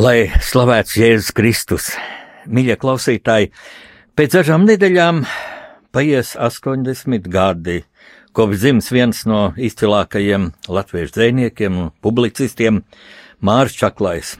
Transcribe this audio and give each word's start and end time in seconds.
Lai 0.00 0.30
slavēts 0.40 0.94
Jēzus 0.96 1.34
Kristus, 1.36 1.90
mīļie 2.48 2.78
klausītāji, 2.80 3.50
pēc 4.16 4.36
dažām 4.38 4.62
nedēļām 4.64 5.18
paies 5.92 6.30
80 6.40 7.26
gadi, 7.28 7.82
kopš 8.32 8.62
dzimis 8.62 8.88
viens 8.94 9.20
no 9.28 9.40
izcilākajiem 9.60 10.46
latviešu 10.72 11.12
dziniekiem 11.18 11.76
un 11.82 11.90
publicistiem- 12.00 12.80
Mārs 13.46 13.76
Čaklais. 13.76 14.38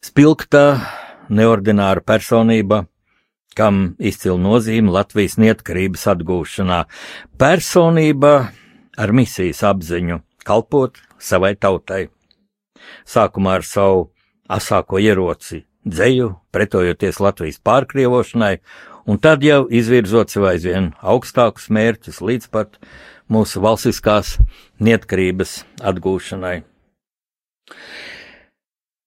Spilgta, 0.00 0.80
neordināra 1.28 2.00
personība, 2.00 2.86
kam 3.54 3.94
izcila 4.00 4.40
nozīme 4.40 4.88
Latvijas 4.88 5.36
neatkarības 5.36 6.06
atgūšanā, 6.14 6.86
personība 7.36 8.52
ar 8.96 9.12
misijas 9.12 9.60
apziņu 9.60 10.22
kalpot 10.44 10.96
savai 11.18 11.56
tautai. 11.56 12.08
Sākumā 13.04 13.60
ar 13.60 13.62
savu 13.62 14.13
asāko 14.48 15.00
ieroci 15.00 15.64
dzeju, 15.84 16.34
pretojoties 16.50 17.20
Latvijas 17.20 17.60
pārkrievošanai, 17.60 18.58
un 19.06 19.18
tad 19.20 19.44
jau 19.44 19.64
izvirzot 19.68 20.32
sev 20.32 20.48
aizvien 20.48 20.92
augstākus 21.02 21.68
mērķus 21.68 22.22
līdz 22.24 22.48
pat 22.52 22.78
mūsu 23.28 23.60
valstiskās 23.64 24.38
neatkarības 24.80 25.62
atgūšanai. 25.84 26.62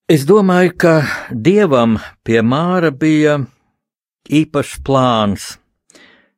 Es 0.08 0.24
domāju, 0.24 0.72
ka 0.80 0.94
dievam 1.30 1.98
pie 2.24 2.40
māra 2.42 2.90
bija 2.90 3.42
īpašs 4.24 4.78
plāns. 4.86 5.56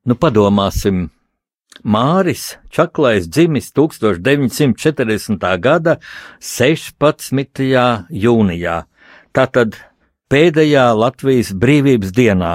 Nu, 0.03 0.17
padomāsim, 0.19 1.11
Māris 1.85 2.57
Čaklais 2.69 3.29
dzimis 3.29 3.71
1940. 3.73 5.47
gada 5.61 5.97
16. 6.41 7.63
jūnijā, 8.11 8.77
tātad 9.37 9.79
pēdējā 10.31 10.91
Latvijas 10.97 11.53
brīvības 11.55 12.13
dienā 12.17 12.55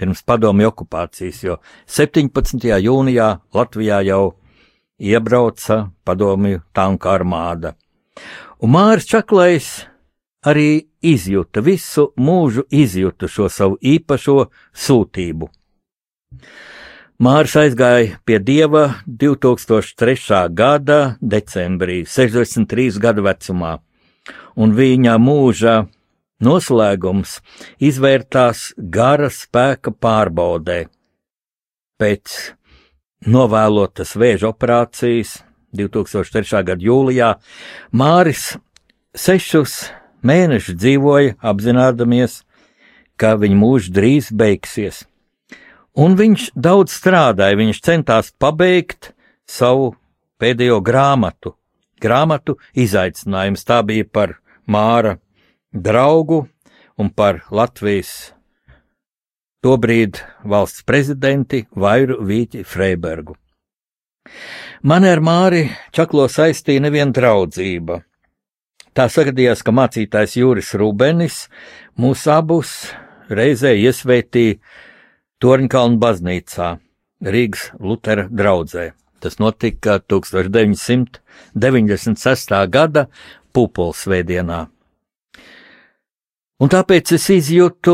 pirms 0.00 0.22
padomju 0.26 0.70
okupācijas, 0.72 1.40
jo 1.44 1.58
17. 1.86 2.66
jūnijā 2.82 3.28
Latvijā 3.54 4.00
jau 4.08 4.34
iebrauca 4.98 5.90
padomju 6.04 6.62
tanka 6.74 7.14
armāda. 7.14 7.74
Un 8.62 8.74
Māris 8.74 9.08
Čaklais 9.10 9.70
arī 10.44 10.86
izjuta 11.02 11.62
visu 11.64 12.10
mūžu, 12.16 12.66
izjuta 12.70 13.28
šo 13.28 13.48
savu 13.48 13.78
īpašo 13.80 14.48
sūtību. 14.72 15.50
Mārs 17.24 17.54
aizgāja 17.56 18.18
pie 18.26 18.40
dieva 18.42 18.98
2003. 19.06 20.48
gada 20.50 21.16
decembrī, 21.22 22.02
63 22.04 22.98
gadu 22.98 23.22
vecumā, 23.22 23.76
un 24.58 24.74
viņa 24.74 25.14
mūža 25.22 25.76
noslēgums 26.44 27.38
izvērtās 27.82 28.72
gara 28.76 29.30
spēka 29.32 29.94
pārbaudē. 29.96 30.84
Pēc 32.00 32.36
novēlotas 33.30 34.14
vēža 34.20 34.50
operācijas 34.52 35.38
2003. 35.74 36.62
gada 36.68 36.84
jūlijā 36.84 37.32
Māris 37.92 38.52
sešus 39.16 39.88
mēnešus 40.24 40.78
dzīvoja 40.78 41.34
apzinādamies, 41.40 42.42
ka 43.16 43.34
viņa 43.40 43.58
mūžs 43.58 43.90
drīz 43.94 44.30
beigsies 44.34 45.04
Un 45.94 46.16
viņš 46.18 46.48
daudz 46.58 46.90
strādāja, 46.90 47.54
viņš 47.54 47.80
centās 47.86 48.32
pabeigt 48.34 49.12
savu 49.46 49.92
pēdējo 50.42 50.80
grāmatu. 50.82 51.54
Grāmatu 52.02 52.56
izaicinājums 52.74 53.62
tā 53.62 53.78
bija 53.86 54.06
par 54.10 54.34
Māra 54.66 55.14
draugu 55.74 56.46
un 56.96 57.10
par 57.10 57.42
Latvijas 57.50 58.32
tobrīd 59.64 60.20
valsts 60.46 60.84
prezidenti 60.86 61.66
Vairu 61.74 62.22
Vīķi 62.22 62.64
Freibergu. 62.64 63.34
Mani 64.84 65.08
ar 65.10 65.20
Māri 65.24 65.70
Čaklo 65.92 66.28
saistīja 66.30 66.80
neviena 66.84 67.12
draudzība. 67.16 68.02
Tā 68.94 69.08
sagadījās, 69.10 69.62
ka 69.66 69.72
mācītājs 69.74 70.36
Jūris 70.38 70.70
Rūbenis 70.78 71.50
mūs 71.98 72.22
abus 72.30 72.94
reizē 73.26 73.74
iesvētīja 73.74 74.54
Torņkalnu 75.42 75.98
baznīcā, 76.00 76.78
Rīgas 77.24 77.72
Lutera 77.80 78.28
draugzē. 78.30 78.92
Tas 79.18 79.38
notika 79.40 79.98
1996. 79.98 82.66
gada 82.70 83.08
Pupolsvētdienā. 83.56 84.73
Un 86.64 86.70
tāpēc 86.72 87.10
es 87.12 87.26
izjūtu 87.28 87.92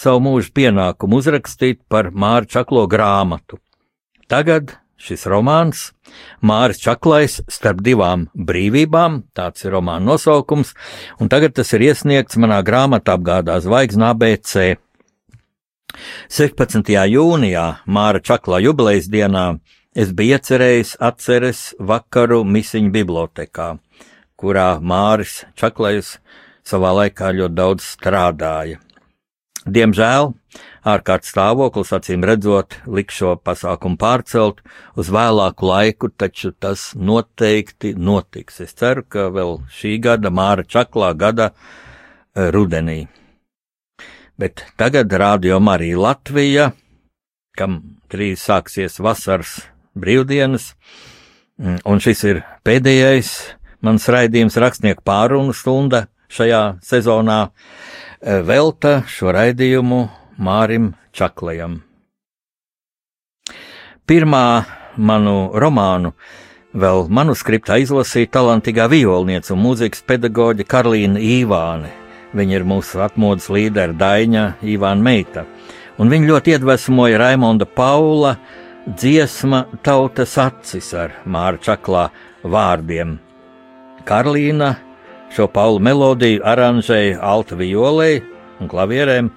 savu 0.00 0.20
mūžu 0.24 0.48
pienākumu 0.56 1.18
uzrakstīt 1.20 1.82
par 1.92 2.06
Māra 2.08 2.48
Čaklo 2.48 2.86
grāmatu. 2.88 3.58
Tagad 4.32 4.70
šis 4.96 5.26
romāns 5.28 5.82
Māris 6.40 6.80
Čaklais 6.80 7.42
starp 7.52 7.82
divām 7.84 8.30
brīvībām, 8.32 9.18
tāds 9.36 9.66
ir 9.66 9.74
romāna 9.76 10.06
nosaukums, 10.06 10.72
un 11.20 11.28
tagad 11.28 11.52
tas 11.58 11.74
ir 11.76 11.84
iesniegts 11.90 12.40
manā 12.40 12.62
grāmatā 12.64 13.18
apgādā 13.18 13.58
Zvaigznā 13.60 14.14
ABC. 14.16 14.78
16. 16.32 16.96
jūnijā, 17.12 17.66
Māra 17.84 18.24
Čaklā 18.24 18.62
jubilejas 18.64 19.12
dienā, 19.12 19.58
es 19.92 20.16
biju 20.16 20.38
iecerējis 20.38 20.96
atceres 20.96 21.66
vakaru 21.76 22.40
misiņu 22.56 22.96
bibliotekā, 22.96 23.74
kurā 24.40 24.70
Māris 24.80 25.42
Čaklējs 25.60 26.21
savā 26.66 26.92
laikā 27.00 27.32
ļoti 27.38 27.58
daudz 27.58 27.86
strādāja. 27.94 28.80
Diemžēl 29.62 30.32
ārkārtas 30.90 31.30
stāvoklis, 31.30 31.92
acīm 31.94 32.26
redzot, 32.26 32.80
liks 32.90 33.20
šo 33.20 33.36
pasākumu 33.38 33.98
pārcelt 34.00 34.60
uz 34.98 35.10
vēlāku 35.14 35.70
laiku, 35.70 36.10
taču 36.10 36.50
tas 36.50 36.90
noteikti 36.98 37.94
notiks. 37.94 38.60
Es 38.66 38.74
ceru, 38.74 39.06
ka 39.06 39.30
vēl 39.30 39.60
šī 39.70 39.96
gada 40.02 40.34
Māra 40.34 40.66
Čaklā 40.66 41.14
gada 41.14 41.52
eh, 41.52 42.50
rudenī 42.50 43.04
bet 44.42 44.64
tagad 44.80 45.12
rādījumā 45.12 45.76
arī 45.78 45.92
Latvija, 45.98 46.72
kam 47.58 47.80
drīz 48.12 48.42
sāksies 48.42 48.98
vasaras 49.02 49.60
brīvdienas, 49.98 50.72
mm, 51.60 51.82
un 51.86 52.02
šis 52.02 52.24
ir 52.28 52.42
pēdējais 52.66 53.32
mans 53.84 54.08
raidījums 54.08 54.58
rakstnieku 54.62 55.04
pārunu 55.06 55.54
stunda 55.56 56.06
šajā 56.32 56.62
sezonā, 56.84 57.38
e, 57.48 58.40
velta 58.46 59.02
šo 59.08 59.32
raidījumu 59.36 60.02
Mārim 60.42 60.92
Čaklajam. 61.12 61.80
Pirmā 64.08 64.46
manu 64.96 65.52
romānu 65.54 66.12
vēl 66.72 67.06
manuskriptā 67.12 67.78
izlasīja 67.82 68.32
talantīgā 68.38 68.88
violniece 68.90 69.52
un 69.54 69.62
mūzikas 69.62 70.02
pedagoģe 70.08 70.66
Karlīna 70.68 71.20
Īvāne. 71.20 71.92
Viņa 72.32 72.56
ir 72.56 72.64
mūsu 72.64 73.02
atmodas 73.04 73.50
līdera 73.52 73.92
Daņa 73.92 74.44
Ivāna 74.64 75.04
Meita, 75.04 75.44
un 76.00 76.08
viņa 76.08 76.30
ļoti 76.30 76.54
iedvesmoja 76.54 77.20
Raimonda 77.20 77.68
Paula 77.68 78.38
dziesma 78.86 79.66
Tautas 79.84 80.38
acis 80.40 80.88
ar 80.96 81.18
Māra 81.28 81.60
Čaklā 81.60 82.08
vārdiem. 82.42 83.18
Karlīna 84.08 84.72
šo 85.32 85.48
Paula 85.52 85.80
melodiju 85.80 86.42
aranžēja 86.44 87.20
alta 87.24 87.56
violei 87.56 88.20
un 88.60 88.70
klavierēm, 88.70 89.30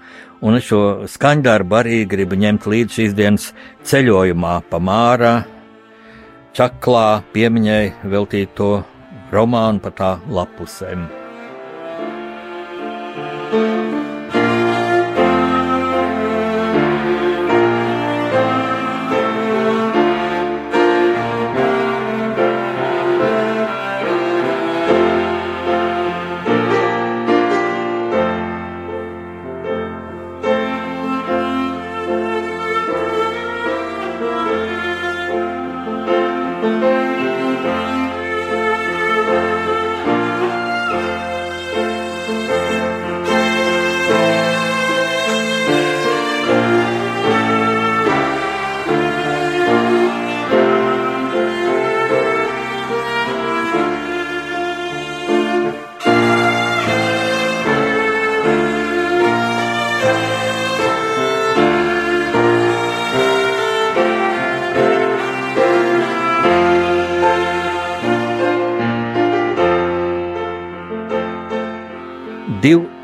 un 0.46 0.60
es 0.60 0.68
šo 0.70 0.82
skaņdarbu 1.10 1.80
arī 1.80 2.00
gribu 2.10 2.38
ņemt 2.40 2.68
līdz 2.70 3.00
šīs 3.00 3.18
dienas 3.18 3.52
ceļojumā 3.88 4.60
pa 4.70 4.82
Māra 4.84 5.36
Čaklā 6.56 7.20
piemiņai 7.36 8.08
veltīto 8.08 8.72
romānu 9.36 9.84
pa 9.84 9.92
tā 9.92 10.16
lapusēm. 10.32 11.25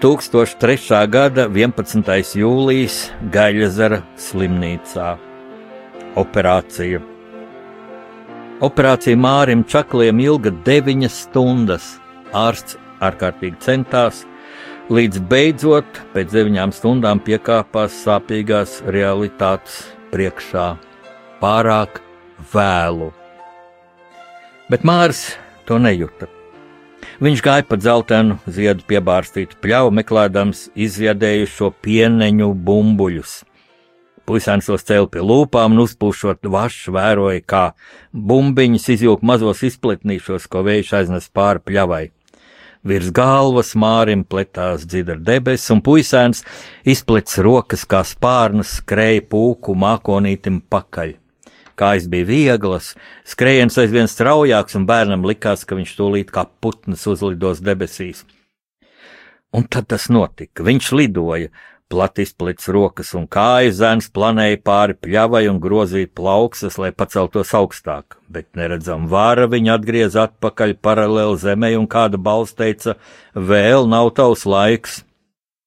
2003. 0.02 1.06
gada 1.14 1.44
11. 1.46 2.08
jūlijas 2.34 3.12
Gaļazara 3.30 4.00
slimnīcā. 4.18 5.12
Operācija. 6.18 7.04
Operācija 8.66 9.20
Mārim 9.22 9.62
Čakliem 9.62 10.24
ilga 10.26 10.56
9 10.66 11.06
stundas. 11.14 12.00
Ārsts 12.34 12.80
ārkārtīgi 12.98 13.62
centās, 13.62 14.24
līdz 14.90 15.22
beidzot 15.30 16.02
pēc 16.18 16.34
9 16.34 16.74
stundām 16.82 17.22
piekāpās 17.22 18.02
sāpīgās 18.02 18.80
realitātes 18.90 19.84
priekšā. 20.10 20.68
Pārāk 21.46 22.02
vēlu. 22.58 23.14
Bet 24.66 24.82
Mārs 24.82 25.28
to 25.70 25.78
nejūta. 25.78 26.41
Viņš 27.22 27.42
gāja 27.46 27.62
pa 27.70 27.78
dzeltenu, 27.78 28.40
ziedu 28.50 28.82
piebārstītu 28.90 29.60
pļauju, 29.62 29.92
meklējams 29.94 30.64
izjadējušo 30.74 31.68
pieneņu 31.86 32.48
bumbuļus. 32.66 33.34
Puisēns 34.26 34.66
tos 34.66 34.88
cēla 34.88 35.06
pie 35.14 35.22
lūpām 35.22 35.76
un 35.76 35.84
uzpūšot 35.84 36.50
vašu, 36.50 36.96
vēroja, 36.98 37.44
kā 37.46 37.62
bumbiņas 38.10 38.90
izjūg 38.96 39.22
mazos 39.22 39.62
izpletnīšos, 39.70 40.50
ko 40.50 40.66
vējš 40.66 40.96
aiznes 40.98 41.30
pāri 41.30 41.62
pļavai. 41.70 42.04
Virs 42.90 43.14
galvas 43.14 43.76
mārim 43.78 44.26
pletās 44.26 44.90
dzidra 44.90 45.22
debesis, 45.22 45.70
un 45.70 45.86
puisēns 45.86 46.42
izplets 46.90 47.38
rokas 47.38 47.86
kā 47.86 48.02
spārnas 48.02 48.80
skrēja 48.82 49.28
pūku 49.30 49.78
mākonītim 49.78 50.64
pakaļ. 50.74 51.21
Kājas 51.80 52.08
bija 52.12 52.28
vieglas, 52.28 52.94
skrējiens 53.28 53.78
aizvien 53.82 54.10
straujāks, 54.12 54.78
un 54.80 54.86
bērnam 54.90 55.26
likās, 55.28 55.66
ka 55.66 55.78
viņš 55.80 55.96
tūlīt 55.98 56.32
kā 56.34 56.46
putns 56.64 57.08
uzlidos 57.10 57.64
debesīs. 57.64 58.26
Un 59.52 59.68
tad 59.68 59.90
tas 59.92 60.08
notika. 60.12 60.64
Viņš 60.64 60.92
lidoja, 60.96 61.50
plati 61.92 62.24
izplits 62.24 62.70
rokas 62.72 63.12
un 63.20 63.26
kājas, 63.28 63.76
zēns 63.82 64.08
planēja 64.16 64.62
pāri 64.64 64.96
pļavai 64.96 65.44
un 65.52 65.60
grozīja 65.64 66.08
plaukstas, 66.16 66.78
lai 66.80 66.94
paceltos 66.96 67.52
augstāk, 67.58 68.16
bet 68.32 68.48
neredzam 68.56 69.10
vāra 69.12 69.50
viņa 69.52 69.76
atgriez 69.76 70.16
atpakaļ 70.20 70.78
paralēli 70.80 71.42
zemē, 71.44 71.74
un 71.80 71.90
kāda 71.92 72.20
balss 72.22 72.56
teica: 72.56 72.96
Vēl 73.36 73.90
nav 73.92 74.14
tavs 74.16 74.48
laiks. 74.48 75.02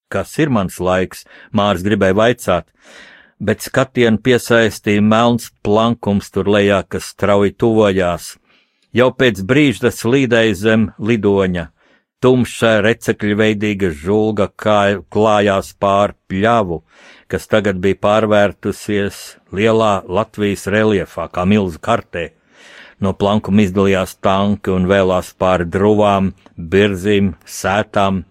Kas 0.09 0.37
ir 0.39 0.53
mans 0.53 0.79
laiks? 0.81 1.25
Mārs 1.53 1.85
gribēja 1.85 2.17
vaicāt 2.17 2.71
bet 3.41 3.65
skatienu 3.65 4.21
piesaistīja 4.25 5.03
melns 5.03 5.51
plankums 5.65 6.31
tur 6.35 6.49
lejā, 6.51 6.83
kas 6.89 7.11
strauji 7.15 7.55
tuvojās. 7.59 8.35
Jau 8.95 9.11
pēc 9.11 9.43
brīža 9.43 9.89
tas 9.89 10.03
slīdēja 10.05 10.55
zem 10.55 10.91
lidoņa. 10.99 11.71
Tumša 12.23 12.79
recekļveidīga 12.87 13.91
žulga 13.93 14.47
klājās 14.57 15.75
pār 15.77 16.15
pļavu, 16.31 16.79
kas 17.29 17.51
tagad 17.51 17.83
bija 17.85 17.99
pārvērtusies 18.01 19.19
lielā 19.53 19.99
Latvijas 20.09 20.65
reliefā, 20.73 21.27
kā 21.29 21.45
milzu 21.45 21.83
kartē. 21.85 22.31
No 23.03 23.13
plankuma 23.13 23.67
izdalījās 23.67 24.17
tanki 24.25 24.73
un 24.73 24.87
vēlās 24.89 25.35
pāri 25.37 25.67
druvām, 25.69 26.31
birzīm, 26.57 27.35
sētām, 27.45 28.23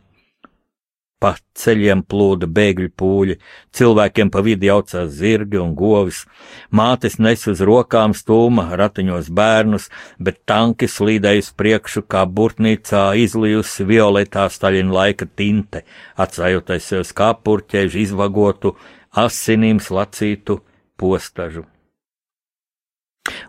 Pa 1.24 1.38
ceļiem 1.56 2.02
plūda 2.12 2.50
bēgļu 2.52 2.90
pūļi, 3.00 3.38
cilvēkiem 3.78 4.28
pa 4.34 4.42
vidu 4.44 4.68
jaucās 4.68 5.14
zirgi 5.16 5.56
un 5.62 5.72
govis, 5.80 6.26
mātes 6.68 7.14
nes 7.16 7.46
uz 7.48 7.62
rokām 7.64 8.12
stūma 8.12 8.66
ratiņos 8.76 9.30
bērnus, 9.32 9.86
bet 10.20 10.42
tanki 10.50 10.90
slīdēja 10.92 11.46
uz 11.46 11.52
priekšu 11.56 12.04
kā 12.12 12.26
burtnīcā 12.28 13.06
izlijusi 13.24 13.88
violetā 13.88 14.50
Staļina 14.52 14.92
laika 14.98 15.28
tinte, 15.40 15.86
atstājoties 16.20 16.90
sev 16.92 17.06
skāpurķēžu 17.08 18.02
izvagotu, 18.02 18.74
asinīm 19.16 19.80
slacītu 19.80 20.58
postažu. 21.00 21.64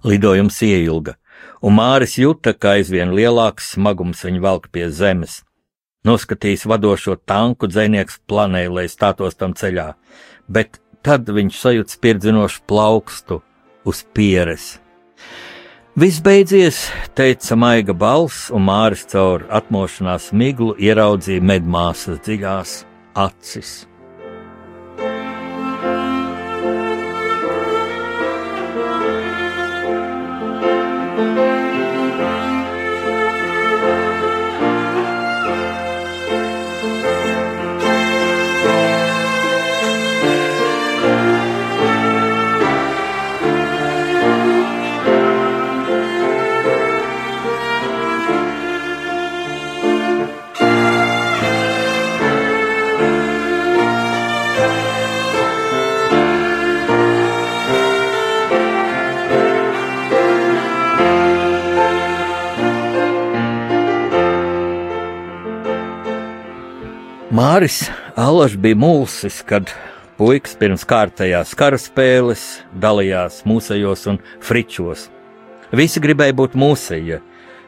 Lidojums 0.06 0.60
ieilga, 0.62 1.16
un 1.58 1.74
Māris 1.80 2.14
juta, 2.22 2.54
ka 2.54 2.76
aizvien 2.78 3.16
lielāks 3.18 3.72
smagums 3.74 4.22
viņa 4.28 4.44
velk 4.46 4.70
pie 4.70 4.86
zemes 4.94 5.40
noskatījis 6.04 6.66
vadošo 6.68 7.16
tanku 7.26 7.68
dzinieks 7.70 8.20
planēja, 8.28 8.72
lai 8.72 8.86
stātos 8.92 9.38
tam 9.40 9.56
ceļā, 9.56 9.92
bet 10.48 10.80
tad 11.04 11.28
viņš 11.28 11.60
sajūta 11.60 11.96
spirdzinošu 11.96 12.64
plaukstu 12.68 13.40
uz 13.84 14.04
pieres. 14.16 14.74
Viss 15.94 16.18
beidzies, 16.18 16.88
teica 17.14 17.54
maiga 17.54 17.94
balss, 17.94 18.48
un 18.50 18.64
Māris 18.66 19.04
caur 19.12 19.44
atmošanās 19.46 20.32
miglu 20.34 20.72
ieraudzīja 20.82 21.44
medmāsas 21.52 22.18
dziļās 22.26 22.80
acis. 23.14 23.76
Māris 67.54 67.84
Allaš 68.18 68.56
bija 68.58 68.74
mulsis, 68.74 69.36
kad 69.46 69.68
puikas 70.18 70.56
pirms 70.58 70.82
kārtējās 70.90 71.52
karaspēles 71.54 72.40
dalījās 72.82 73.36
mūsejos 73.46 74.00
un 74.10 74.16
fričos. 74.42 75.04
Visi 75.70 76.02
gribēja 76.02 76.34
būt 76.34 76.56
mūseja, 76.58 77.20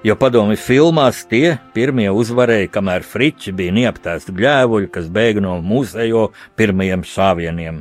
jo 0.03 0.17
padomi 0.19 0.57
filmās 0.59 1.21
tie 1.31 1.61
pirmie 1.77 2.09
uzvarēja, 2.11 2.73
kamēr 2.75 3.07
friči 3.07 3.55
bija 3.55 3.77
nieptēsti 3.77 4.35
gļēvuļi, 4.41 4.91
kas 4.97 5.07
bēga 5.19 5.45
no 5.45 5.55
mūsejo 5.63 6.25
pirmajiem 6.59 7.07
šāvieniem. 7.07 7.79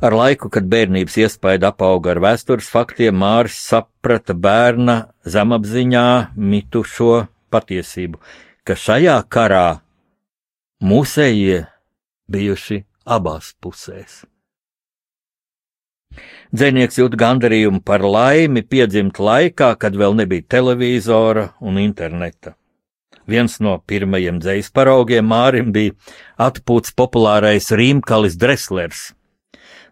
Ar 0.00 0.18
laiku, 0.22 0.48
kad 0.48 0.64
bērnības 0.64 1.20
iespaida 1.26 1.74
apauga 1.74 2.14
ar 2.14 2.22
vēstures 2.24 2.72
faktiem, 2.72 3.20
Māris 3.20 3.60
saprata 3.68 4.32
bērna 4.32 4.96
zemapziņā 5.28 6.08
mitušo 6.40 7.26
patiesību, 7.52 8.24
ka 8.64 8.80
šajā 8.80 9.20
karā 9.28 9.68
Mūsējie 10.80 11.66
bijuši 12.32 12.78
abās 13.04 13.50
pusēs. 13.60 14.22
Dzēnieks 16.56 16.96
jūt 16.96 17.18
gandarījumu 17.20 17.82
par 17.84 18.00
laimi 18.00 18.62
piedzimt 18.64 19.20
laikā, 19.20 19.74
kad 19.76 19.98
vēl 20.00 20.16
nebija 20.22 20.46
televizora 20.56 21.50
un 21.60 21.76
interneta. 21.78 22.54
Viens 23.28 23.58
no 23.60 23.76
pirmajiem 23.86 24.40
dzējas 24.40 24.72
paraugiem 24.72 25.28
Mārim 25.28 25.68
bija 25.76 25.92
atpūts 26.48 26.96
populārais 26.96 27.68
Rīmkalis 27.76 28.40
Dreslers. 28.40 29.04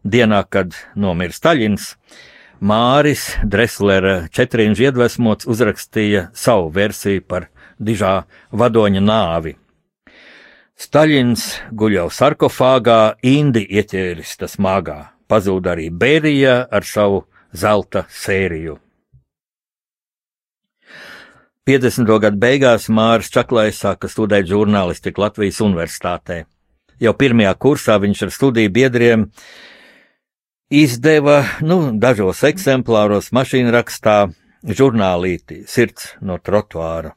Dienā, 0.02 0.40
kad 0.48 0.72
nomira 0.96 1.36
Staļins, 1.36 1.92
Māris 2.64 3.28
Dreslera 3.44 4.22
četrīņš 4.32 4.84
iedvesmots 4.88 5.52
uzrakstīja 5.52 6.30
savu 6.32 6.72
versiju 6.72 7.28
par 7.28 7.50
dižā 7.76 8.22
vadoņa 8.50 9.04
nāvi. 9.04 9.58
Staļins 10.78 11.44
guļ 11.74 11.94
jau 11.96 12.08
sarkofāgā, 12.14 13.18
Indi 13.26 13.64
ieķēris 13.66 14.36
tas 14.38 14.52
māgā, 14.62 15.08
pazūd 15.26 15.66
arī 15.66 15.88
Bērija 15.90 16.68
ar 16.70 16.86
savu 16.86 17.24
zelta 17.50 18.04
sēriju. 18.14 18.76
50. 21.66 22.12
gadu 22.22 22.38
beigās 22.40 22.86
Māris 22.94 23.32
Čaklais 23.34 23.80
sāka 23.82 24.06
studēt 24.08 24.46
žurnālistiku 24.48 25.24
Latvijas 25.24 25.58
universitātē. 25.66 26.44
Jau 27.02 27.14
pirmajā 27.18 27.56
kursā 27.58 27.98
viņš 27.98 28.22
ar 28.28 28.32
studiju 28.36 28.70
biedriem 28.78 29.26
izdeva, 30.70 31.42
nu, 31.60 31.80
dažos 31.98 32.44
eksemplāros 32.46 33.32
mašīnrakstā 33.34 34.16
žurnālīti 34.62 35.64
Sirds 35.66 36.14
no 36.22 36.38
trotuāra. 36.38 37.16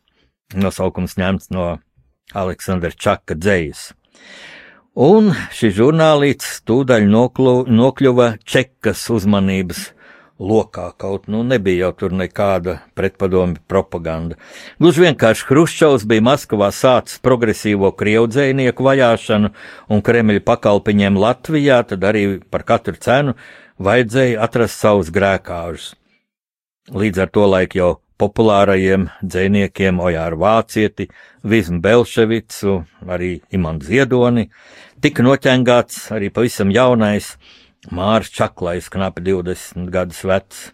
Nosaukums 0.57 1.15
ņemts 1.21 1.53
no 1.53 1.69
Aleksandra 2.37 2.91
Čaka 2.91 3.35
dzējas. 3.35 3.91
Un 4.91 5.31
šis 5.55 5.77
žurnālīts 5.77 6.59
tūdaļ 6.67 7.07
nokļuva 7.71 8.27
Čekas 8.43 9.05
uzmanības 9.13 9.85
lokā, 10.41 10.89
kaut 10.97 11.29
nu 11.31 11.43
nebija 11.45 11.85
jau 11.85 11.91
tur 12.01 12.15
nekāda 12.17 12.79
pretpadomi 12.97 13.61
propaganda. 13.69 14.35
Gluži 14.81 15.05
vienkārši 15.05 15.47
Hruščovs 15.47 16.05
bija 16.09 16.25
Maskavā 16.25 16.71
sācis 16.73 17.21
progresīvo 17.23 17.93
krievdzēnieku 17.95 18.83
vajāšanu 18.83 19.53
un 19.93 20.03
Kremļa 20.03 20.43
pakalpiņiem 20.47 21.19
Latvijā, 21.21 21.81
tad 21.87 22.03
arī 22.09 22.25
par 22.51 22.65
katru 22.67 22.97
cenu 22.99 23.37
vajadzēja 23.81 24.41
atrast 24.41 24.81
savus 24.81 25.13
grēkāžus. 25.13 25.93
Līdz 26.91 27.21
ar 27.21 27.29
to 27.31 27.45
laiku 27.45 27.77
jau 27.77 27.91
populārajiem 28.21 29.07
dzēniekiem 29.25 29.99
Ojāru 30.01 30.39
Vācieti, 30.43 31.07
Vizmu 31.43 31.81
Belševicu, 31.81 32.77
arī 33.09 33.39
Imantu 33.53 33.89
Ziedoni, 33.89 34.47
tika 35.01 35.25
noķengāts 35.25 36.11
arī 36.15 36.29
pavisam 36.33 36.71
jaunais 36.73 37.33
Mārs 37.89 38.29
Čaklais, 38.33 38.91
knapi 38.93 39.23
20 39.25 39.89
gadus 39.93 40.21
vecs. 40.27 40.69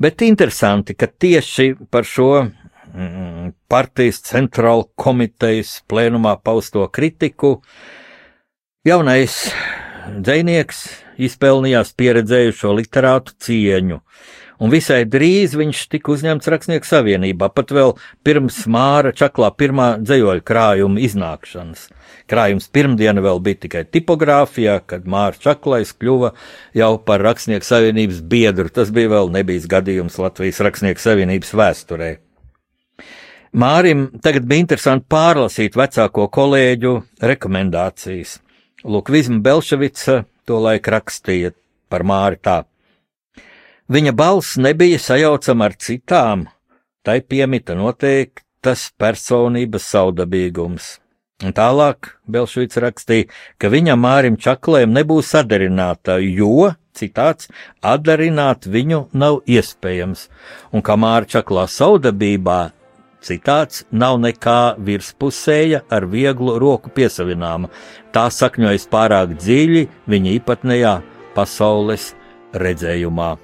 Bet 0.00 0.22
interesanti, 0.24 0.96
ka 0.98 1.06
tieši 1.06 1.74
par 1.92 2.06
šo 2.08 2.30
mm, 2.42 3.52
partijas 3.70 4.22
centrāla 4.26 4.88
komitejas 4.98 5.78
plēnumā 5.88 6.36
pausto 6.42 6.86
kritiku 6.88 7.60
jaunais 8.86 9.38
dzēnieks 10.16 10.82
izpelnījās 11.28 11.94
pieredzējušo 11.96 12.74
literātu 12.76 13.36
cieņu 13.46 14.00
un 14.62 14.72
visai 14.72 15.04
drīz 15.08 15.56
viņš 15.58 15.82
tika 15.92 16.12
uzņemts 16.14 16.50
Rakstnieku 16.52 16.88
savienībā, 16.88 17.48
pat 17.54 17.72
vēl 17.74 17.94
pirms 18.26 18.62
Māra 18.70 19.12
Čaklā 19.16 19.50
pirmā 19.56 19.88
dzējoļa 20.02 20.44
krājuma 20.46 21.02
iznākšanas. 21.06 21.88
Krājums 22.30 22.68
pirmdiena 22.74 23.22
vēl 23.22 23.40
bija 23.42 23.62
tikai 23.66 23.84
tipogrāfijā, 23.86 24.80
kad 24.90 25.06
Māra 25.06 25.38
Čaklais 25.38 25.92
kļuva 25.94 26.32
jau 26.76 26.92
par 27.06 27.24
Rakstnieku 27.26 27.66
savienības 27.66 28.22
biedru. 28.26 28.70
Tas 28.72 28.90
bija 28.94 29.12
vēl 29.16 29.30
nebijis 29.34 29.68
gadījums 29.70 30.18
Latvijas 30.22 30.62
Rakstnieku 30.66 31.02
savienības 31.02 31.52
vēsturē. 31.56 32.10
Mārim 33.56 34.08
tagad 34.20 34.44
bija 34.44 34.64
interesanti 34.66 35.06
pārlasīt 35.08 35.78
vecāko 35.78 36.26
kolēģu 36.28 36.96
rekomendācijas. 37.24 38.40
Lūk, 38.84 39.08
Vizma 39.14 39.40
Belševica 39.42 40.24
to 40.46 40.58
laik 40.60 40.90
rakstīja 40.92 41.54
par 41.88 42.04
Māri 42.04 42.36
tā. 42.42 42.64
Viņa 43.86 44.12
balss 44.18 44.56
nebija 44.58 44.98
sajaucama 44.98 45.68
ar 45.68 45.74
citām, 45.78 46.48
tai 47.06 47.20
piemita 47.22 47.76
noteiktas 47.78 48.88
personības 48.98 49.86
saudabīgums. 49.92 50.96
Un 51.44 51.52
tālāk 51.54 52.08
Belšvits 52.26 52.80
rakstīja, 52.82 53.28
ka 53.60 53.70
viņam 53.70 54.02
Mārim 54.02 54.38
Čaklēm 54.40 54.90
nebūs 54.96 55.30
sadarināta, 55.34 56.16
jo, 56.18 56.72
citāts, 56.96 57.46
atdarināt 57.84 58.66
viņu 58.66 59.04
nav 59.12 59.42
iespējams, 59.46 60.26
un 60.72 60.82
kā 60.82 60.98
Māra 60.98 61.28
Čaklā 61.30 61.68
saudabībā, 61.70 62.72
citāts, 63.22 63.84
nav 63.92 64.18
nekā 64.24 64.76
virspusēja 64.82 65.84
ar 65.92 66.10
vieglu 66.10 66.58
roku 66.58 66.90
piesavināma, 66.90 67.70
tā 68.10 68.26
sakņojas 68.34 68.90
pārāk 68.90 69.38
dziļi 69.38 69.86
viņa 70.10 70.38
īpatnējā 70.40 71.00
pasaules 71.38 72.14
redzējumā. 72.56 73.36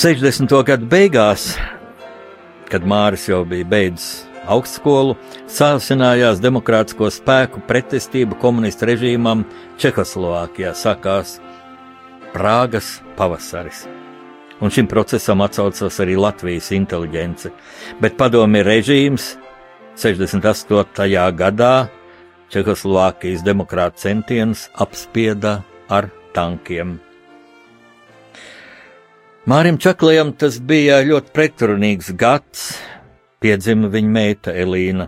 60. 0.00 0.48
gadu 0.64 0.86
beigās, 0.88 1.50
kad 2.72 2.86
Māris 2.88 3.26
jau 3.28 3.42
bija 3.44 3.66
beidzis 3.68 4.22
augstskolu, 4.48 5.12
sācinājās 5.44 6.40
demokrātisko 6.40 7.10
spēku 7.12 7.60
pretestība 7.68 8.38
komunistu 8.40 8.88
režīmam 8.88 9.42
Čehoslovākijā. 9.82 10.70
Sākās 10.72 11.34
Prāgas 12.32 12.94
pavasaris. 13.18 13.82
Un 14.64 14.72
šim 14.72 14.88
procesam 14.88 15.44
atsaucas 15.44 16.00
arī 16.00 16.16
Latvijas 16.16 16.72
inteligence. 16.72 17.52
Bet 18.00 18.16
padomju 18.16 18.64
režīms 18.64 19.34
68. 20.00 21.12
gadā 21.44 21.74
Čehoslovākijas 22.48 23.44
demokrāta 23.44 24.06
centienus 24.08 24.70
apspieda 24.80 25.58
ar 25.92 26.08
tankiem. 26.32 26.96
Mārim 29.48 29.78
Čaklajam 29.80 30.34
tas 30.36 30.58
bija 30.60 30.98
ļoti 31.00 31.32
pretrunīgs 31.32 32.10
gads, 32.20 32.74
piedzima 33.40 33.88
viņa 33.88 34.10
meita 34.12 34.52
Elīna. 34.52 35.06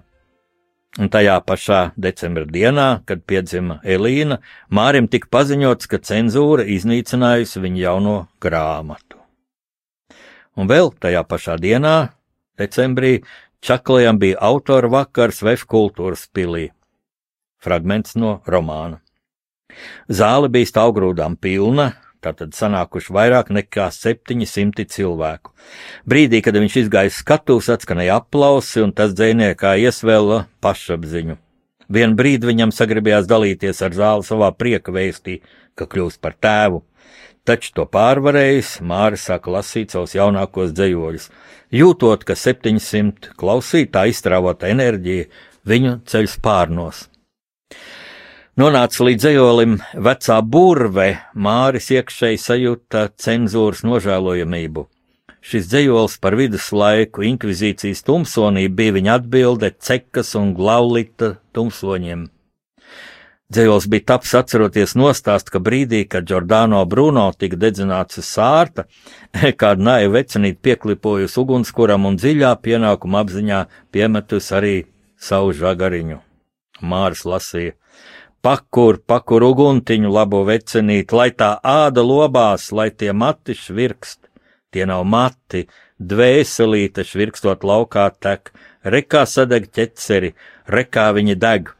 Un 0.97 1.11
tajā 1.13 1.35
pašā 1.45 1.81
decembra 2.01 2.47
dienā, 2.49 3.03
kad 3.05 3.27
piedzima 3.29 3.77
Elīna, 3.85 4.39
Mārim 4.73 5.11
tika 5.13 5.29
paziņots, 5.37 5.85
ka 5.85 6.01
cenzūra 6.01 6.65
iznīcinājusi 6.65 7.61
viņa 7.61 7.81
jauno 7.83 8.17
grāmatu. 8.41 9.21
Un 10.57 10.69
vēl 10.69 10.95
tajā 10.97 11.27
pašā 11.29 11.59
dienā, 11.61 11.97
decembrī, 12.57 13.19
Čaklajam 13.61 14.17
bija 14.19 14.41
autora 14.41 14.89
vakars 14.89 15.43
Vef 15.45 15.67
kultūras 15.69 16.25
pilī. 16.33 16.71
Fragments 17.61 18.17
no 18.17 18.41
romāna. 18.49 19.03
Zāle 20.09 20.49
bija 20.49 20.73
stāvgrūdām 20.73 21.37
pilna, 21.37 21.93
Tātad 22.23 22.53
sanākuši 22.55 23.15
vairāk 23.17 23.49
nekā 23.51 23.89
700 23.91 24.87
cilvēku. 24.95 25.51
Brīdī, 26.07 26.39
kad 26.45 26.55
viņš 26.55 26.77
izgāja 26.85 27.11
skatuves, 27.11 27.71
atskanēja 27.75 28.21
aplausi, 28.21 28.85
un 28.85 28.95
tas 28.95 29.15
dzēniekā 29.19 29.75
iesvēla 29.83 30.45
pašapziņu. 30.63 31.39
Vienu 31.93 32.17
brīdi 32.17 32.49
viņam 32.49 32.71
sagribējās 32.73 33.27
dalīties 33.29 33.83
ar 33.83 33.99
zāli 33.99 34.27
savā 34.29 34.53
prieka 34.55 34.95
vēstī, 34.95 35.41
ka 35.75 35.89
kļūst 35.91 36.23
par 36.23 36.39
tēvu. 36.39 36.85
Taču 37.43 37.73
to 37.75 37.89
pārvarējis, 37.91 38.77
Māris 38.87 39.27
sāka 39.27 39.51
lasīt 39.51 39.91
savus 39.91 40.15
jaunākos 40.15 40.71
dzējoļus, 40.79 41.27
jūtot, 41.75 42.23
ka 42.23 42.39
700 42.39 43.35
klausītāji 43.35 44.15
izstrāvota 44.15 44.71
enerģija 44.71 45.27
viņu 45.67 45.97
ceļ 46.07 46.31
spārnos. 46.31 47.09
Nonāca 48.53 49.07
līdz 49.07 49.25
ejolim 49.31 49.79
vecā 49.97 50.35
burve, 50.45 51.07
Māris 51.33 51.87
iekšēji 51.95 52.37
sajūta 52.37 53.07
cenzūras 53.17 53.81
nožēlojamību. 53.89 54.83
Šis 55.41 55.71
dzējols 55.71 56.19
par 56.21 56.37
viduslaiku 56.37 57.25
inkvizīcijas 57.31 58.05
tumsonību 58.05 58.77
bija 58.77 58.97
viņa 58.99 59.17
atbilde 59.17 59.73
cekas 59.81 60.35
un 60.37 60.53
glaulita 60.59 61.33
tumsoņiem. 61.57 62.29
Dzējols 63.49 63.89
bija 63.89 64.09
taps 64.13 64.37
atceroties 64.37 64.99
nostāst, 65.01 65.49
ka 65.49 65.57
brīdī, 65.57 66.05
kad 66.05 66.29
Giordano 66.29 66.85
Bruno 66.85 67.31
tika 67.33 67.57
dedzināts 67.57 68.21
uz 68.21 68.29
sārta, 68.37 68.85
kāda 69.63 69.81
naiva 69.81 70.19
vecenīte 70.19 70.61
pieklipojusi 70.61 71.41
ugunskuram 71.41 72.05
un 72.05 72.21
dziļā 72.21 72.53
pienākuma 72.61 73.25
apziņā 73.25 73.67
piemetus 73.97 74.53
arī 74.53 74.83
savu 75.17 75.57
žagariņu. 75.57 76.21
Māris 76.85 77.25
lasīja 77.25 77.79
pakur, 78.43 78.99
pakur 79.07 79.45
uguntiņu 79.47 80.11
labo 80.13 80.43
vecenīt, 80.49 81.15
lai 81.15 81.31
tā 81.31 81.55
āda 81.63 82.05
lobās, 82.05 82.71
lai 82.73 82.91
tie 82.91 83.13
mati 83.13 83.57
švirkst. 83.57 84.21
Tie 84.73 84.87
nav 84.89 85.05
mati, 85.05 85.67
dvēselīte 86.01 87.05
švirkstot 87.05 87.65
laukā 87.69 88.09
tek, 88.25 88.51
rekā 88.85 89.27
sadeg 89.29 89.69
ķeceri, 89.69 90.33
rekā 90.67 91.11
viņi 91.17 91.37
deg. 91.37 91.71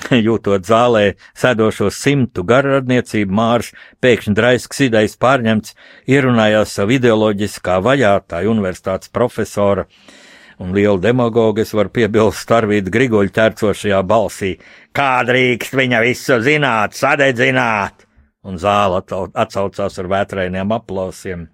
Jūtot 0.26 0.64
zālē 0.64 1.16
sēdošo 1.36 1.90
simtu 1.92 2.44
garradniecību, 2.46 3.34
Mārs 3.34 3.72
pēkšņi 4.00 4.36
draisks 4.38 4.84
idejas 4.86 5.18
pārņemts, 5.20 5.74
ierunājās 6.08 6.78
savu 6.78 6.96
ideoloģiskā 6.96 7.80
vajātāja 7.84 8.48
universitātes 8.54 9.12
profesora, 9.12 9.88
un 10.60 10.74
lielu 10.76 11.00
demagogu 11.00 11.64
es 11.64 11.72
varu 11.74 11.92
piebilst 11.94 12.50
Arvīdu 12.52 12.92
Grigoļu 12.92 13.32
ķercošajā 13.36 14.00
balsī. 14.06 14.54
Kā 14.92 15.22
drīkst 15.26 15.76
viņa 15.76 16.02
visu 16.04 16.40
zināt, 16.44 16.96
sadedzināt? 16.98 18.06
Un 18.44 18.56
zāle 18.60 19.02
atsaucās 19.04 19.98
ar 20.00 20.08
vētrainiem 20.08 20.72
aplausiem. 20.72 21.48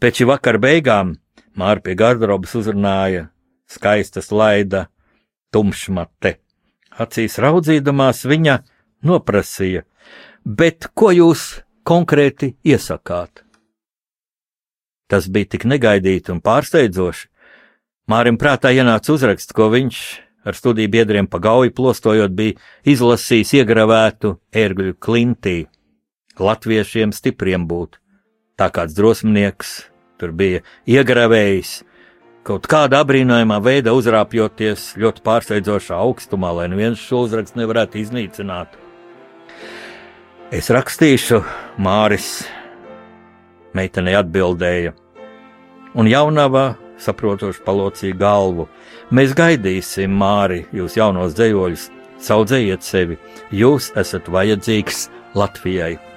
Pēc 0.00 0.20
šī 0.20 0.28
vakara 0.28 0.60
beigām 0.60 1.16
Māra 1.56 1.82
pie 1.84 1.92
garderobas 1.96 2.54
uzrunāja 2.56 3.26
skaistas 3.68 4.30
laida 4.32 4.86
tumšmate. 5.52 6.38
Acīs 7.00 7.36
raudzīdamās 7.40 8.24
viņa 8.28 8.58
noprasīja, 9.08 9.84
bet 10.44 10.88
ko 10.96 11.10
jūs 11.12 11.62
konkrēti 11.88 12.54
iesakāt? 12.64 13.44
Tas 15.12 15.28
bija 15.28 15.52
tik 15.54 15.68
negaidīti 15.68 16.32
un 16.32 16.40
pārsteidzoši. 16.40 17.28
Mārim 18.10 18.34
prātā 18.34 18.72
ienāca 18.74 19.14
uzraksts, 19.14 19.54
ko 19.54 19.68
viņš 19.70 19.98
ar 20.42 20.56
studiju 20.58 20.90
biedriem 20.90 21.28
pa 21.30 21.38
gauju 21.38 21.70
plostojot 21.76 22.34
bija 22.34 22.58
izlasījis 22.88 23.54
iegravētu 23.60 24.34
ērgļu 24.50 24.96
klintī. 24.98 25.68
Latviešiem 26.42 27.12
stipriem 27.14 27.68
būt. 27.70 28.00
Tā 28.58 28.68
kāds 28.74 28.96
drosminieks 28.96 29.84
tur 30.18 30.34
bija 30.34 30.64
iegravējis, 30.86 31.82
kaut 32.46 32.66
kādā 32.70 33.04
brīnojamā 33.06 33.60
veidā 33.62 33.94
uzrāpjoties 33.94 34.92
ļoti 34.98 35.22
pārsteidzošā 35.26 35.98
augstumā, 36.02 36.52
lai 36.58 36.68
neviens 36.72 36.98
šo 36.98 37.24
uzrakstu 37.28 37.62
nevarētu 37.62 38.02
iznīcināt. 38.02 38.74
Es 40.52 40.68
rakstīšu, 40.74 41.40
Māris, 41.80 42.42
meitenei 43.78 44.18
atbildēja, 44.18 44.92
un 45.96 46.10
jaunava 46.10 46.72
saprotoši 47.02 47.64
palocīja 47.66 48.18
galvu. 48.20 48.68
Mēs 49.10 49.34
gaidīsim, 49.38 50.14
Māri, 50.22 50.62
jūs 50.72 50.96
jaunos 51.00 51.36
dzējoļus, 51.38 51.88
saudzējiet 52.22 52.86
sevi, 52.86 53.18
jūs 53.50 53.90
esat 53.98 54.30
vajadzīgs 54.30 55.08
Latvijai. 55.38 56.11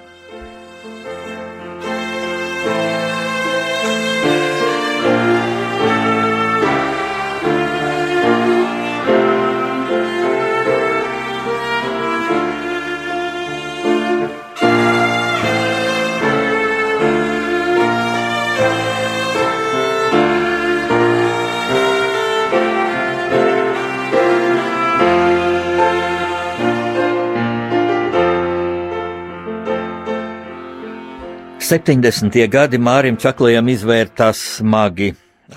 Septiņdesmitie 31.66 32.44
gadi 32.46 32.78
Mārim 32.78 33.16
Čaklajam 33.18 33.66
izvērtās 33.72 34.38
smagi. 34.60 35.08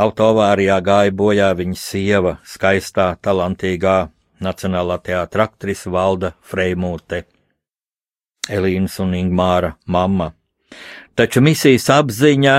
Autoavārijā 0.01 0.79
gāja 0.81 1.11
bojā 1.13 1.49
viņa 1.53 1.77
sieva, 1.77 2.31
skaistā, 2.49 3.11
talantīgā 3.21 4.07
Nacionālā 4.41 4.97
teātra 5.05 5.45
aktrise 5.45 5.91
Valda 5.93 6.31
Freimūte, 6.41 7.19
Elīnas 8.49 8.97
un 9.05 9.13
Ingmāra 9.19 9.75
mamma. 9.85 10.31
Taču 11.13 11.45
misijas 11.45 11.85
apziņa 11.99 12.57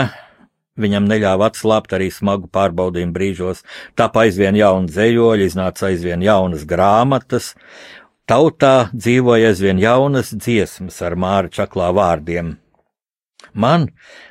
viņam 0.79 1.11
neļāva 1.11 1.51
atslābt 1.51 1.99
arī 1.99 2.13
smagu 2.15 2.47
pārbaudījumu 2.55 3.19
brīžos, 3.19 3.67
tāpēc 3.99 4.31
aizvien 4.31 4.63
jauni 4.63 4.95
zejoļi, 4.95 5.51
iznāca 5.51 5.91
aizvien 5.91 6.23
jaunas 6.23 6.63
grāmatas, 6.71 7.57
tautā 8.31 8.93
dzīvoja 8.95 9.51
aizvien 9.51 9.83
jaunas 9.83 10.37
dziesmas 10.39 11.03
ar 11.03 11.19
Māra 11.19 11.51
Čaklā 11.51 11.91
vārdiem 11.99 12.60
Man 13.55 13.89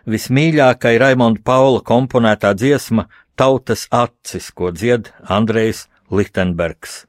vismīļākā 0.10 0.95
ir 0.95 1.03
Raimonda 1.03 1.41
Paula 1.43 1.82
komponētā 1.86 2.53
dziesma 2.55 3.08
Tautas 3.39 3.88
acis, 3.91 4.49
ko 4.51 4.71
dzied 4.75 5.12
Andrejs 5.23 5.88
Lichtenbergs. 6.12 7.05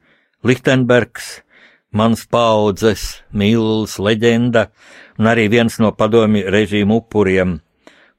Lichtenbergs, 0.47 1.41
mans 1.93 2.23
paudzes, 2.31 3.23
mīlulis, 3.35 3.99
leģenda, 3.99 4.69
un 5.19 5.31
arī 5.31 5.49
viens 5.51 5.81
no 5.83 5.91
padomju 5.93 6.47
režīmu 6.55 7.01
upuriem, 7.03 7.59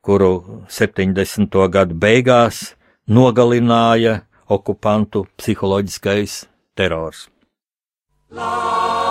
kuru 0.03 0.65
70. 0.67 1.55
gadu 1.71 1.95
beigās 1.95 2.73
nogalināja 3.07 4.21
okupantu 4.51 5.25
psiholoģiskais 5.39 6.43
terors. 6.75 7.29
La! 8.31 9.10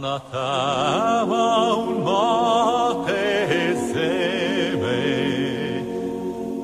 Mana 0.00 0.16
tēva 0.32 1.46
un 1.76 1.98
māte 2.06 3.24
zeme, 3.90 5.00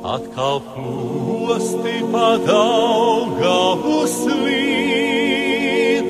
atkal 0.08 0.62
posti 0.70 1.92
padaugavu 2.14 3.98
slīd, 4.14 6.08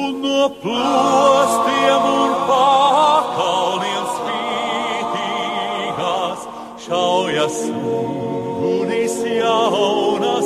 un 0.00 0.16
no 0.24 0.48
plostiem 0.62 2.08
un 2.14 2.32
pakalniem 2.48 4.06
spītīgās 4.16 5.30
šaujas 6.86 7.58
ugunis 7.76 9.20
jaunas 9.36 10.45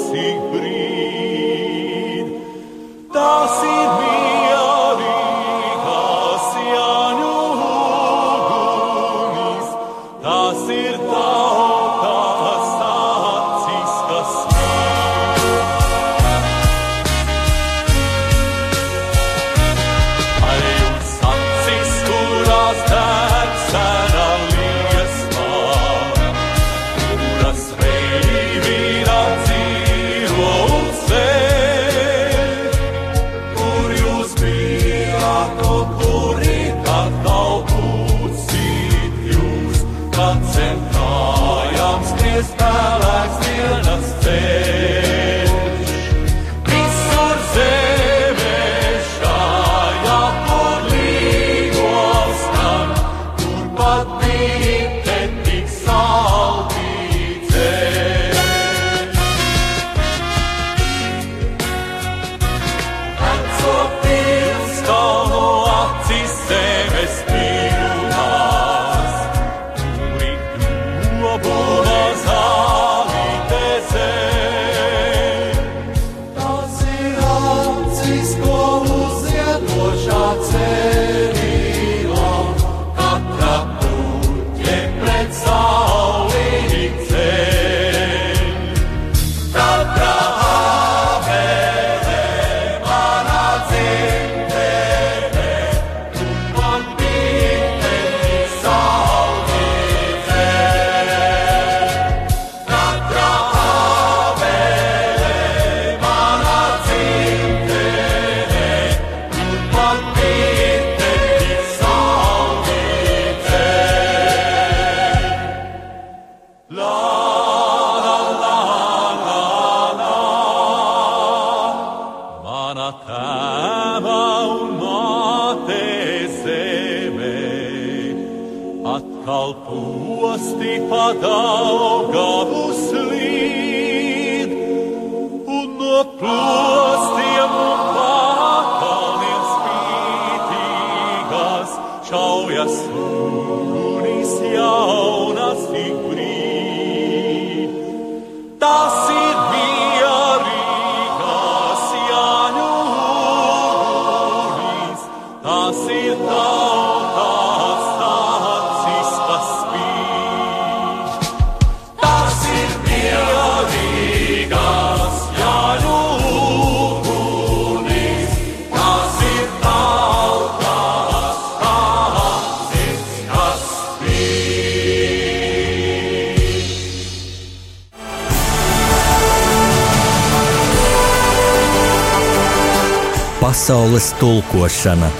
Pasaules 183.51 184.13
tulkošana 184.21 185.11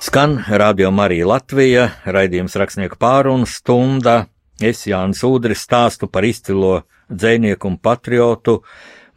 Skan 0.00 0.44
Radio 0.48 0.90
Marija 0.90 1.26
Latvija, 1.26 1.86
raidījums 2.04 2.58
rakstnieku 2.60 3.00
pārunu 3.00 3.48
stunda. 3.48 4.26
Es 4.60 4.84
Jānis 4.84 5.24
Udris 5.24 5.64
stāstu 5.64 6.10
par 6.12 6.28
izcilo 6.28 6.82
dzēnieku 7.08 7.72
un 7.72 7.80
patriotu 7.80 8.58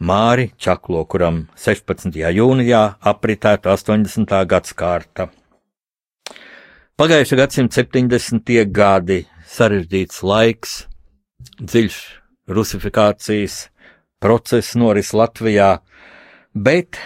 Māri 0.00 0.54
Čaklo, 0.56 1.04
kuram 1.04 1.42
16. 1.60 2.16
jūnijā 2.40 2.84
apritēta 3.12 3.76
80. 3.76 4.32
gadskārta. 4.48 5.28
Pagājušā 6.96 7.44
gadsimta 7.44 7.84
70. 7.84 8.62
gadi, 8.72 9.26
sarežģīts 9.44 10.24
laiks, 10.24 10.86
dziļš 11.60 11.98
rusifikācijas 12.50 13.68
process 14.20 14.76
noris 14.76 15.14
Latvijā, 15.16 15.78
bet 16.54 16.98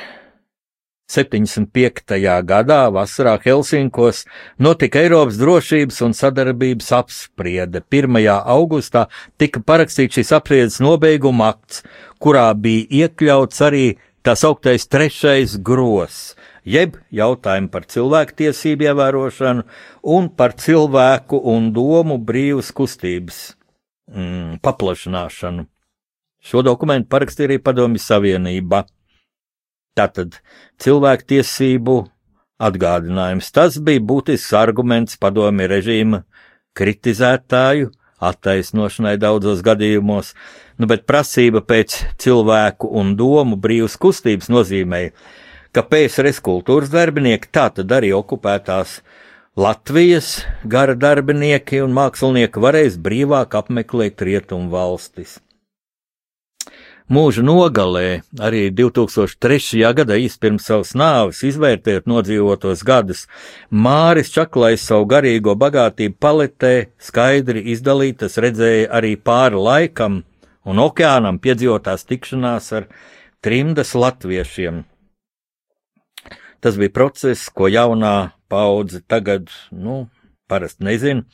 75. 1.11 2.16
gadā 2.49 2.81
vasarā 2.90 3.37
Helsinkos 3.44 4.25
notika 4.59 5.03
Eiropas 5.05 5.37
drošības 5.38 6.01
un 6.07 6.14
sadarbības 6.16 6.90
apspriede. 6.97 7.85
1. 7.92 8.18
augustā 8.57 9.07
tika 9.38 9.61
parakstīts 9.61 10.18
šīs 10.18 10.33
apspriedes 10.38 10.81
nobeiguma 10.83 11.53
akts, 11.53 11.85
kurā 12.18 12.49
bija 12.57 13.05
iekļauts 13.05 13.62
arī 13.68 13.85
tā 14.25 14.35
sauktais 14.38 14.88
trešais 14.88 15.59
gros, 15.61 16.33
jeb 16.64 16.97
jautājumi 17.12 17.68
par 17.70 17.85
cilvēktiesību 17.85 18.88
ievērošanu 18.88 19.66
un 20.16 20.31
par 20.33 20.57
cilvēku 20.57 21.42
un 21.53 21.68
domu 21.77 22.16
brīvas 22.16 22.73
kustības 22.73 23.44
mm, 24.12 24.59
paplašināšanu. 24.64 25.67
Šo 26.45 26.61
dokumentu 26.67 27.09
parakstīja 27.12 27.49
arī 27.49 27.61
Padomju 27.64 28.03
Savienība. 28.03 28.85
Tātad 29.97 30.40
cilvēktiesību 30.83 31.97
atgādinājums. 32.64 33.51
Tas 33.55 33.79
bija 33.83 34.03
būtisks 34.03 34.55
arguments 34.59 35.19
padomju 35.21 35.69
režīma 35.71 36.25
kritizētāju 36.77 37.93
attaisnošanai 38.25 39.17
daudzos 39.21 39.62
gadījumos, 39.64 40.33
nu, 40.79 40.88
bet 40.90 41.05
prasība 41.09 41.62
pēc 41.67 41.97
cilvēku 42.23 42.88
un 43.01 43.14
domu 43.19 43.59
brīvas 43.61 43.99
kustības 44.01 44.51
nozīmēja, 44.53 45.12
ka 45.75 45.85
PSRS 45.90 46.40
kultūras 46.45 46.93
darbinieki 46.95 47.51
tātad 47.53 47.90
arī 47.93 48.14
okupētās 48.17 49.01
Latvijas 49.57 50.40
gara 50.64 50.97
darbinieki 50.99 51.79
un 51.85 51.93
mākslinieki 51.95 52.59
varēs 52.59 52.97
brīvāk 52.99 53.53
apmeklēt 53.55 54.23
rietumu 54.27 54.67
valstis. 54.73 55.37
Mūža 57.07 57.45
nogalē 57.47 58.25
arī 58.43 58.64
2003. 58.75 59.85
gadā 59.95 60.17
īsi 60.19 60.40
pirms 60.43 60.67
savas 60.67 60.90
nāves, 60.99 61.45
izvērtējot 61.47 62.11
nodzīvotos 62.11 62.83
gadus, 62.83 63.29
Māris 63.71 64.33
Čaklais 64.35 64.83
savu 64.88 65.07
garīgo 65.12 65.55
bagātību 65.55 66.19
paletē 66.19 66.73
skaidri 66.99 67.62
izdalītas 67.77 68.40
redzēja 68.43 68.88
arī 68.99 69.14
pāri 69.14 69.61
laikam 69.69 70.25
un 70.67 70.83
okeānam 70.83 71.38
piedzīvotās 71.38 72.09
tikšanās 72.11 72.73
ar 72.81 72.90
trimdas 73.38 73.95
latviešiem. 73.95 74.83
Tas 76.64 76.79
bija 76.81 76.94
process, 76.96 77.50
ko 77.53 77.68
jaunā 77.68 78.33
paudze 78.48 79.03
tagad, 79.05 79.50
nu, 79.68 80.07
parasti 80.48 80.85
nezina, 80.85 81.27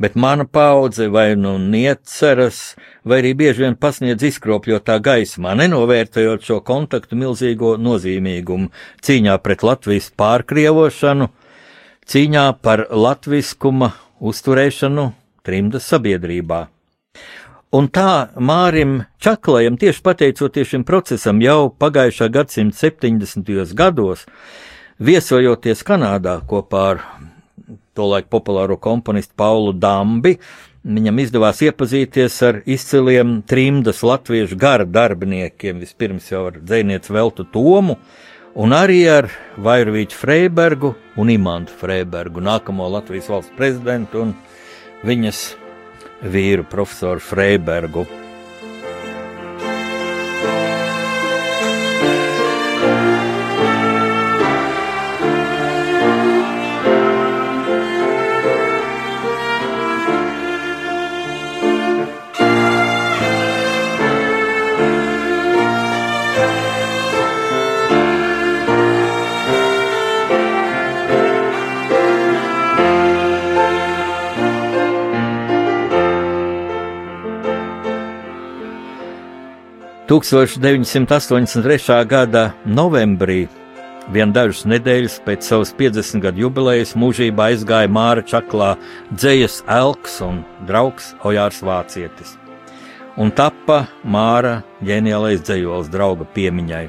bet 0.00 0.14
mana 0.16 0.46
paudze 0.48 1.10
vai 1.12 1.34
nu 1.36 1.58
nieceras, 1.60 2.78
vai 3.04 3.18
arī 3.20 3.34
bieži 3.36 3.66
vien 3.66 3.76
pasniedz 3.76 4.24
izkropļotā 4.30 4.96
gaismā, 5.04 5.52
nenovērtējot 5.60 6.48
šo 6.48 6.58
kontaktu 6.64 7.18
milzīgo 7.20 7.74
nozīmīgumu 7.76 8.70
cīņā 9.04 9.36
pret 9.44 9.64
Latvijas 9.68 10.08
pārkrievošanu, 10.16 11.28
cīņā 12.08 12.46
par 12.64 12.86
latviskuma 12.88 13.92
uzturēšanu 14.32 15.10
trimdas 15.44 15.92
sabiedrībā. 15.92 16.62
Un 17.76 17.86
tā 17.86 18.32
Mārim 18.34 19.04
Čaklajam, 19.22 19.76
tieši 19.78 20.02
pateicoties 20.02 20.72
šim 20.72 20.82
procesam, 20.88 21.38
jau 21.44 21.68
pagājušā 21.70 22.26
gadsimta 22.34 22.88
70. 22.88 23.76
gados, 23.78 24.24
viesojoties 25.00 25.82
Kanādā 25.86 26.38
kopā 26.48 26.82
ar 26.94 27.04
tolaik 27.96 28.28
populāro 28.32 28.76
komponistu 28.80 29.34
Paulu 29.36 29.72
Dambi. 29.72 30.36
Viņam 30.80 31.18
izdevās 31.20 31.60
iepazīties 31.64 32.38
ar 32.46 32.62
izciliem 32.64 33.40
trimdas 33.48 34.00
latviešu 34.06 34.56
gara 34.60 34.86
darbiniekiem, 34.88 35.80
vispirms 35.82 36.30
jau 36.30 36.46
ar 36.48 36.56
dzēnieci 36.56 37.12
Veltu 37.12 37.44
Tomu, 37.52 37.98
un 38.56 38.72
arī 38.76 39.02
ar 39.12 39.28
Vairvīču 39.60 40.16
Freibergu 40.16 40.94
un 41.20 41.34
Imantu 41.34 41.76
Freibergu, 41.82 42.40
nākamo 42.40 42.88
Latvijas 42.96 43.28
valsts 43.28 43.52
prezidentu 43.60 44.24
un 44.24 44.34
viņas 45.04 45.44
vīru 46.32 46.64
profesoru 46.72 47.20
Freibergu.– 47.28 48.08
1983. 80.10 82.04
gada 82.04 82.48
novembrī, 82.66 83.44
vien 84.10 84.32
dažas 84.34 84.64
nedēļas 84.66 85.20
pēc 85.22 85.46
savas 85.46 85.70
50 85.78 86.24
gadu 86.24 86.42
jubilejas, 86.42 86.96
mūžībā 86.98 87.52
aizgāja 87.52 87.86
Māra 87.86 88.24
Čaklā 88.26 88.72
dzējas 89.12 89.60
elks 89.70 90.16
un 90.26 90.40
draugs 90.66 91.12
Ojārs 91.22 91.60
Vācietis, 91.62 92.32
un 93.14 93.30
tappa 93.30 93.84
Māra 94.02 94.64
ģeniālais 94.82 95.44
dzējols 95.46 95.92
drauga 95.94 96.26
piemiņai. 96.34 96.88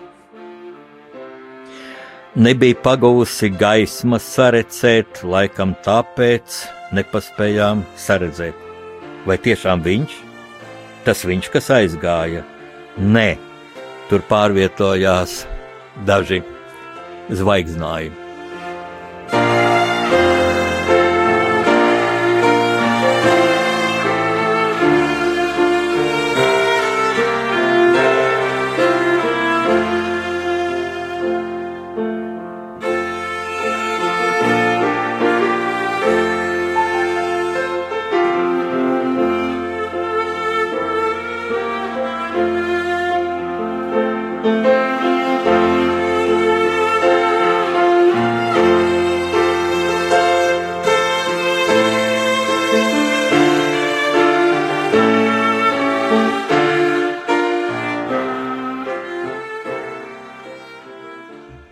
Nebija 2.42 2.80
pagūsi 2.82 3.52
gaismas 3.54 4.26
sarecēt, 4.34 5.22
laikam 5.22 5.76
tāpēc 5.86 6.64
nepaspējām 6.98 7.86
saredzēt. 7.94 8.58
Vai 9.30 9.38
tiešām 9.38 9.86
viņš? 9.86 10.18
Tas 11.06 11.22
viņš, 11.30 11.52
kas 11.54 11.70
aizgāja. 11.78 12.42
Nē, 13.02 13.34
tur 14.12 14.22
pārvietojās 14.30 15.40
daži 16.06 16.44
zvaigznājumi. 17.34 18.21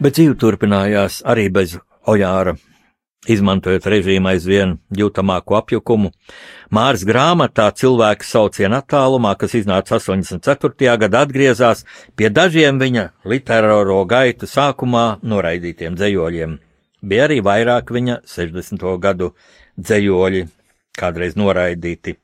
Bet 0.10 0.16
dzīve 0.18 0.40
turpinājās 0.42 1.20
arī 1.22 1.44
bez 1.54 1.76
Ojāra, 2.10 2.56
izmantojot 3.30 3.86
režīmu 3.94 4.32
aizvien 4.32 4.72
jūtamāku 4.98 5.54
apjukumu. 5.60 6.10
Mārs 6.74 7.04
grāmatā 7.06 7.68
cilvēka 7.78 8.26
sauciena 8.26 8.80
attālumā, 8.82 9.36
kas 9.38 9.54
iznāca 9.60 10.00
84. 10.00 10.96
gadā, 11.04 11.22
atgriezās 11.28 11.86
pie 12.18 12.34
dažiem 12.34 12.82
viņa 12.82 13.06
literāro 13.22 14.00
gaitu 14.10 14.50
sākumā 14.50 15.20
noraidītiem 15.22 15.94
dzējoļiem. 16.02 16.58
Bija 17.06 17.30
arī 17.30 17.40
vairāk 17.46 17.94
viņa 17.94 18.24
60. 18.34 18.90
gadu 19.06 19.36
dzējoļi, 19.78 20.44
kādreiz 20.98 21.38
noraidīti. 21.38 22.18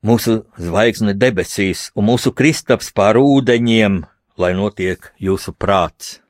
Mūsu 0.00 0.46
zvaigzne 0.56 1.12
debesīs 1.12 1.90
un 1.92 2.08
mūsu 2.14 2.32
kristaps 2.32 2.94
pār 2.96 3.20
ūdeņiem, 3.20 4.06
lai 4.38 4.52
notiek 4.54 5.12
jūsu 5.18 5.52
prāts. 5.52 6.20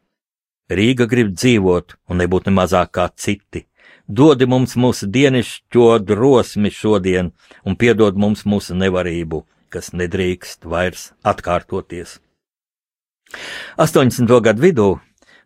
Rīga 0.70 1.06
grib 1.06 1.32
dzīvot 1.34 1.96
un 2.10 2.22
nebūt 2.22 2.48
ne 2.48 2.56
mazāk 2.56 2.92
kā 2.98 3.06
citi. 3.14 3.66
Dodi 4.06 4.46
mums 4.46 4.76
mūsu 4.78 5.08
dienišķo 5.10 5.88
drosmi 6.06 6.70
šodien 6.70 7.32
un 7.66 7.76
piedod 7.78 8.18
mums 8.18 8.44
mūsu 8.46 8.74
nevarību, 8.78 9.42
kas 9.70 9.92
nedrīkst 9.92 10.66
vairs 10.66 11.10
atkārtoties. 11.26 12.20
80. 13.82 14.30
gadu 14.42 14.62
vidū 14.62 14.88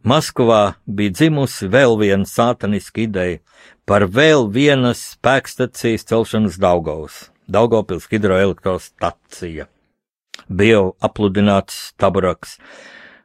Maskavā 0.04 0.76
bija 0.88 1.12
dzimusi 1.12 1.68
vēl 1.68 1.98
viena 2.00 2.24
sātaniska 2.24 3.02
ideja 3.04 3.40
par 3.84 4.06
vēl 4.08 4.46
vienas 4.52 5.02
spēkstacijas 5.16 6.06
celšanas 6.08 6.56
Daugavas, 6.60 7.26
Daugavpils 7.48 8.08
hidroelektrostacija. 8.08 9.68
Bija 10.48 10.82
apludināts 11.04 11.90
taburaks, 12.00 12.56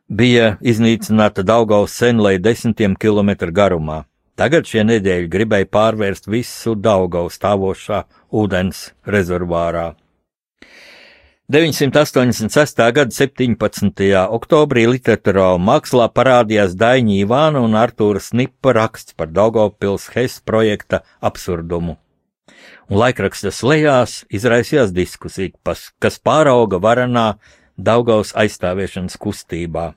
bija 0.09 0.55
iznīcināta 0.61 1.45
Daugavas 1.47 1.95
senlai 1.95 2.37
desmitiem 2.39 2.95
kilometru 2.99 3.53
garumā. 3.55 4.03
Tagad 4.35 4.67
šie 4.67 4.83
nedēļi 4.83 5.29
gribēja 5.31 5.67
pārvērst 5.71 6.27
visu 6.27 6.75
Daugavu 6.75 7.31
stāvošā 7.31 8.03
ūdens 8.35 8.89
rezervārā. 9.07 9.93
986. 11.47 12.79
gada 12.91 13.13
17. 13.13 14.01
oktobrī 14.33 14.87
literatūrā 14.89 15.51
un 15.55 15.67
mākslā 15.67 16.07
parādījās 16.09 16.73
Daņa 16.73 17.19
Ivāna 17.21 17.61
un 17.61 17.77
Artūra 17.77 18.17
Snipa 18.17 18.73
raksts 18.73 19.13
par 19.13 19.29
Daugavpils 19.29 20.09
Hes 20.15 20.39
projekta 20.41 21.03
absurdumu. 21.21 21.99
Un 22.85 22.99
laikrakstas 23.01 23.63
lejās 23.65 24.19
izraisījās 24.29 24.91
diskusija, 24.93 25.53
kas 25.99 26.19
pārauga 26.21 26.77
varanā 26.81 27.35
Daugavas 27.75 28.31
aizstāvēšanas 28.37 29.17
kustībā. 29.19 29.95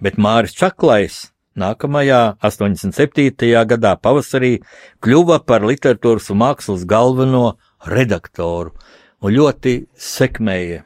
Bet 0.00 0.16
Māris 0.16 0.54
Čaklais 0.56 1.26
nākamajā 1.58 2.38
87. 2.44 3.50
gadā 3.68 3.96
pavasarī 3.98 4.60
kļuva 5.02 5.40
par 5.44 5.66
literatūras 5.66 6.30
un 6.32 6.40
mākslas 6.44 6.86
galveno 6.88 7.58
redaktoru 7.84 8.76
un 9.18 9.34
ļoti 9.34 9.74
sekmēja 9.92 10.84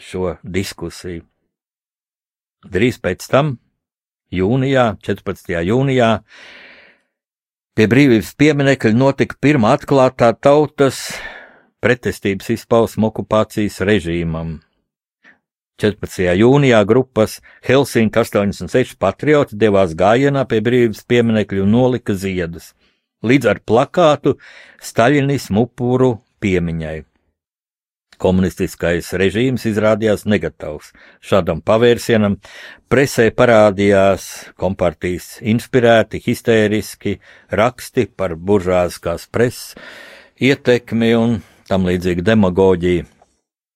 šo 0.00 0.38
diskusiju. 0.42 1.22
Drīz 2.64 2.96
pēc 3.04 3.26
tam, 3.28 3.58
jūnijā, 4.32 4.94
14. 5.04 5.52
jūnijā, 5.68 6.10
pie 7.74 7.88
brīvības 7.90 8.34
pieminekļa 8.38 8.92
notika 8.94 9.36
pirmā 9.42 9.72
atklātā 9.74 10.30
tautas 10.38 11.08
pretestības 11.82 12.52
izpausme 12.54 13.08
okupācijas 13.10 13.80
režīmam. 13.82 14.60
14. 15.82 16.28
jūnijā 16.38 16.84
grupas 16.86 17.40
Helsinki 17.66 18.20
86 18.22 18.94
patrioti 19.02 19.58
devās 19.58 19.96
gājienā 19.98 20.44
pie 20.46 20.60
brīvības 20.62 21.02
pieminekļa 21.10 21.64
un 21.64 21.74
nolika 21.74 22.14
ziedus, 22.14 22.70
līdz 23.26 23.50
ar 23.50 23.62
plakātu 23.66 24.36
Staļinismu 24.78 25.66
upuru 25.66 26.12
piemiņai. 26.44 27.00
Komunistiskais 28.20 29.10
režīms 29.18 29.66
izrādījās 29.68 30.24
negatavs 30.30 30.92
šādam 31.24 31.62
pavērsienam, 31.64 32.38
presē 32.88 33.30
parādījās 33.34 34.28
kompartijas 34.60 35.38
inspirēti, 35.42 36.22
histēriski 36.24 37.18
raksti 37.50 38.06
par 38.16 38.36
buržāziskās 38.36 39.26
preses 39.32 39.74
ietekmi 40.40 41.14
un 41.18 41.40
tam 41.68 41.86
līdzīgi 41.88 42.24
demagoģiju. 42.24 43.10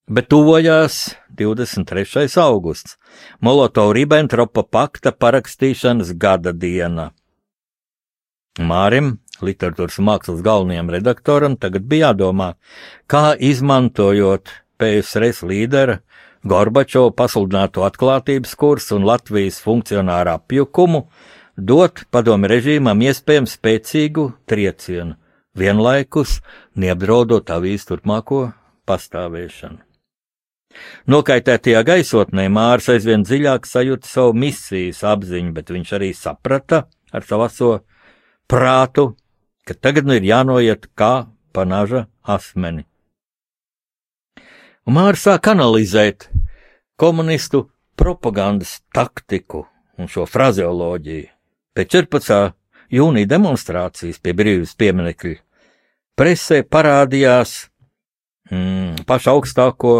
Bet 0.09 0.25
tuvojās 0.31 1.13
23. 1.37 2.25
augusts, 2.41 2.97
Molotov-Ribbentropa 3.45 4.63
pakta 4.65 5.13
parakstīšanas 5.13 6.15
gada 6.17 6.51
diena. 6.51 7.11
Mārim, 8.59 9.17
literatūras 9.45 9.99
mākslas 10.03 10.43
galvenajam 10.43 10.91
redaktoram, 10.93 11.55
tagad 11.59 11.87
bija 11.87 12.09
jādomā, 12.09 12.53
kā 13.07 13.33
izmantojot 13.35 14.51
PSRS 14.79 15.43
līdera 15.47 15.99
Gorbačova 16.47 17.11
pasludināto 17.15 17.83
atklātības 17.83 18.55
kursu 18.59 18.95
un 18.95 19.07
Latvijas 19.07 19.59
funkcionāru 19.63 20.37
apjukumu, 20.37 21.03
dot 21.55 22.05
padomi 22.11 22.47
režīmam 22.47 23.03
iespējams 23.03 23.57
spēcīgu 23.57 24.29
triecienu, 24.47 25.17
vienlaikus 25.59 26.39
neapdraudot 26.79 27.51
avīzes 27.51 27.89
turpmāko 27.91 28.45
pastāvēšanu. 28.87 29.83
Nokaitētajā 31.09 31.81
gaisotnē 31.83 32.45
Mārs 32.53 32.87
aizvien 32.93 33.25
dziļāk 33.25 33.65
sajūta 33.67 34.07
savu 34.07 34.35
misijas 34.37 35.01
apziņu, 35.03 35.51
bet 35.55 35.71
viņš 35.73 35.93
arī 35.97 36.13
saprata 36.15 36.85
ar 37.11 37.25
savu 37.25 37.47
aso 37.47 37.71
prātu, 38.49 39.13
ka 39.65 39.77
tagad 39.77 40.09
nu 40.09 40.17
ir 40.17 40.25
jānoiet 40.25 40.89
kā 40.97 41.29
pa 41.53 41.65
naža 41.65 42.07
asmeni. 42.25 42.85
Mārs 44.89 45.27
sāk 45.27 45.51
analizēt 45.51 46.31
komunistu 46.97 47.67
propagandas 47.99 48.79
taktiku 48.95 49.67
un 49.99 50.09
šo 50.09 50.25
frazeoloģiju. 50.25 51.27
Pēc 51.77 51.93
14. 51.93 52.55
jūnija 52.89 53.29
demonstrācijas 53.29 54.17
pie 54.23 54.33
brīvības 54.33 54.73
pieminekļa 54.79 55.35
presē 56.17 56.63
parādījās 56.65 57.69
mm, 58.49 59.05
pašu 59.07 59.35
augstāko 59.35 59.93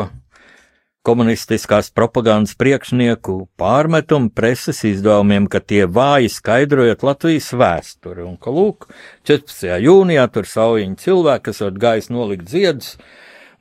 komunistiskās 1.08 1.90
propagandas 1.96 2.56
priekšnieku 2.60 3.48
pārmetumu 3.60 4.32
preses 4.36 4.82
izdevumiem, 4.88 5.48
ka 5.48 5.62
tie 5.64 5.86
vāji 5.88 6.32
skaidrojot 6.34 7.06
Latvijas 7.08 7.50
vēsturi, 7.56 8.26
un 8.28 8.36
ka, 8.42 8.52
lūk, 8.52 8.90
14. 9.28 9.80
jūnijā 9.86 10.28
tur 10.34 10.50
saujiņi 10.50 11.00
cilvēki, 11.00 11.46
kas 11.48 11.64
var 11.64 11.80
gājis 11.86 12.12
nolikt 12.12 12.52
ziedus, 12.52 12.98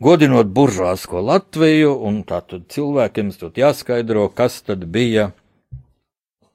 godinot 0.03 0.51
buržāsko 0.55 1.22
Latviju, 1.24 1.94
un 2.11 2.24
tātad 2.27 2.66
cilvēkiem 2.74 3.31
tur 3.38 3.55
jāskaidro, 3.55 4.29
kas 4.35 4.61
tad 4.66 4.85
bija 4.90 5.31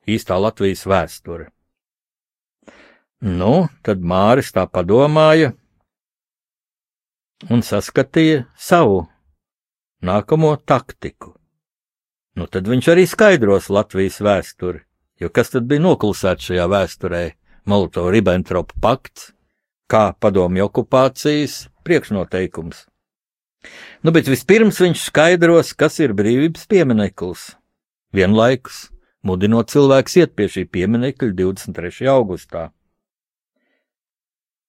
īstā 0.08 0.36
Latvijas 0.40 0.84
vēsture. 0.90 1.48
Nu, 3.24 3.70
tad 3.88 4.04
Māris 4.04 4.52
tā 4.52 4.66
padomāja 4.68 5.54
un 7.48 7.64
saskatīja 7.64 8.44
savu 8.60 9.06
nākamo 10.04 10.56
taktiku. 10.68 11.34
Nu, 12.38 12.48
tad 12.50 12.68
viņš 12.68 12.90
arī 12.94 13.06
skaidros 13.10 13.70
Latvijas 13.74 14.20
vēsturi, 14.26 14.82
jo 15.22 15.30
kas 15.30 15.54
tad 15.54 15.70
bija 15.70 15.84
noklusēts 15.86 16.50
šajā 16.50 16.68
vēsturē? 16.72 17.24
Molotov-Ribbentrop 17.70 18.74
pakts, 18.84 19.30
kā 19.88 20.12
padomju 20.20 20.66
okupācijas 20.68 21.70
priekšnoteikums. 21.88 22.82
Nu, 24.04 24.12
bet 24.12 24.28
vispirms 24.28 24.82
viņš 24.84 25.06
skaidros, 25.08 25.72
kas 25.72 26.02
ir 26.04 26.12
brīvības 26.18 26.66
piemineklis. 26.68 27.54
Vienlaikus 28.12 28.90
mudinot 29.24 29.72
cilvēkus 29.72 30.18
iet 30.20 30.36
pie 30.36 30.50
šī 30.52 30.66
pieminekļa 30.68 31.32
23. 31.40 32.10
augustā. 32.12 32.72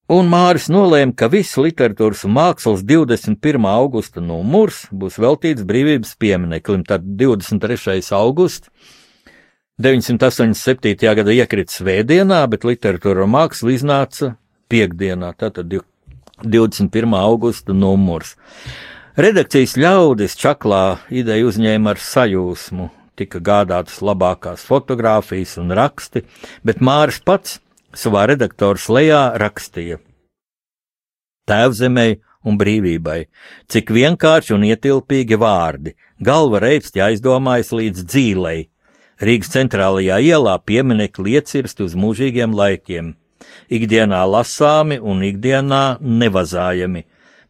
Un 0.04 0.26
Māris 0.28 0.66
nolēma, 0.68 1.14
ka 1.16 1.30
viss 1.32 1.56
literatūras 1.56 2.26
un 2.28 2.34
mākslas 2.36 2.82
21. 2.84 3.64
augusta 3.70 4.20
numurs 4.20 4.82
būs 4.92 5.16
veltīts 5.16 5.64
brīvības 5.64 6.12
piemineklim. 6.20 6.82
Tad 6.84 7.06
23. 7.16 8.02
augusts 8.12 8.68
987. 9.80 11.08
gada 11.08 11.32
iekrita 11.32 11.72
svētdienā, 11.72 12.42
bet 12.52 12.68
literatūra 12.68 13.24
un 13.24 13.32
māksla 13.32 13.72
iznāca 13.72 14.34
piekdienā, 14.68 15.32
tātad 15.40 15.72
21. 15.72 17.16
augusta 17.16 17.72
numurs. 17.72 18.36
Redakcijas 19.16 19.78
ļaudis 19.80 20.36
čaklā 20.36 20.98
ideju 21.08 21.48
uzņēma 21.48 21.96
ar 21.96 22.04
sajūsmu, 22.12 22.90
tika 23.16 23.40
gādātas 23.40 24.04
labākās 24.04 24.68
fotogrāfijas 24.68 25.56
un 25.64 25.72
raksti, 25.72 26.26
bet 26.60 26.84
Māris 26.84 27.24
pats 27.24 27.62
savā 27.98 28.26
redaktora 28.30 28.80
slēgā 28.80 29.22
rakstīja: 29.40 29.98
Tēvzemei 31.48 32.20
un 32.44 32.58
brīvībai, 32.60 33.24
cik 33.72 33.90
vienkārši 33.94 34.54
un 34.56 34.68
ietilpīgi 34.68 35.38
vārdi, 35.40 35.94
galva 36.20 36.60
reibsti 36.64 37.02
aizdomājas 37.04 37.72
līdz 37.72 38.06
dzīlei, 38.08 38.68
Rīgas 39.22 39.52
centrālajā 39.54 40.16
ielā 40.26 40.56
pieminekļi 40.66 41.36
iecirsti 41.38 41.84
uz 41.86 41.92
mūžīgiem 41.94 42.54
laikiem, 42.58 43.12
ikdienā 43.70 44.24
lasāmi 44.26 44.98
un 44.98 45.22
ikdienā 45.22 46.00
nevazājami, 46.02 47.04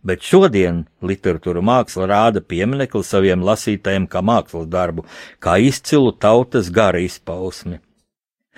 bet 0.04 0.26
šodien 0.28 0.82
literatūra 1.00 1.62
māksla 1.64 2.10
rāda 2.10 2.44
pieminekli 2.44 3.00
saviem 3.02 3.42
lasītājiem 3.48 4.06
kā 4.12 4.20
mākslas 4.20 4.68
darbu, 4.68 5.06
kā 5.40 5.56
izcilu 5.56 6.12
tautas 6.12 6.68
gara 6.68 7.00
izpausmi. 7.00 7.80